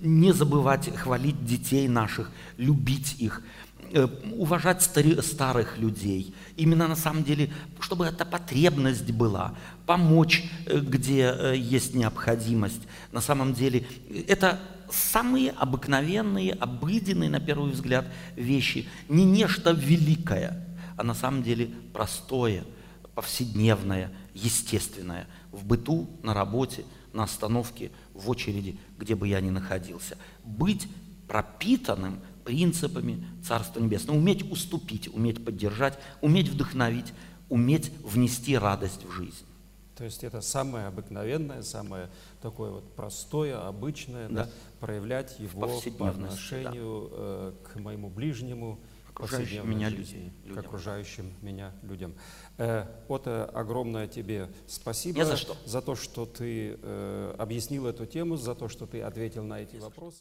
[0.00, 3.42] не забывать хвалить детей наших, любить их.
[3.92, 6.34] Э, уважать старых людей.
[6.56, 9.54] Именно на самом деле, чтобы эта потребность была,
[9.86, 12.82] помочь, э, где э, есть необходимость.
[13.12, 13.86] На самом деле,
[14.26, 14.58] это
[14.90, 18.06] самые обыкновенные, обыденные, на первый взгляд,
[18.36, 18.88] вещи.
[19.08, 20.66] Не нечто великое,
[20.96, 22.64] а на самом деле простое,
[23.14, 25.26] повседневное, естественное.
[25.52, 30.16] В быту, на работе, на остановке, в очереди, где бы я ни находился.
[30.44, 30.88] Быть
[31.28, 34.16] пропитанным принципами Царства Небесного.
[34.16, 37.12] Уметь уступить, уметь поддержать, уметь вдохновить,
[37.48, 39.44] уметь внести радость в жизнь.
[39.96, 42.10] То есть это самое обыкновенное, самое
[42.42, 44.44] такое вот простое, обычное, да.
[44.44, 47.16] Да, проявлять его по отношению да.
[47.16, 48.80] э, к моему ближнему,
[49.14, 50.62] окружающим меня жизни, людям.
[50.62, 52.14] к окружающим меня людям.
[52.58, 55.56] Э, Ота, огромное тебе спасибо Не за, что.
[55.64, 59.76] за то, что ты э, объяснил эту тему, за то, что ты ответил на эти
[59.76, 60.18] вопросы.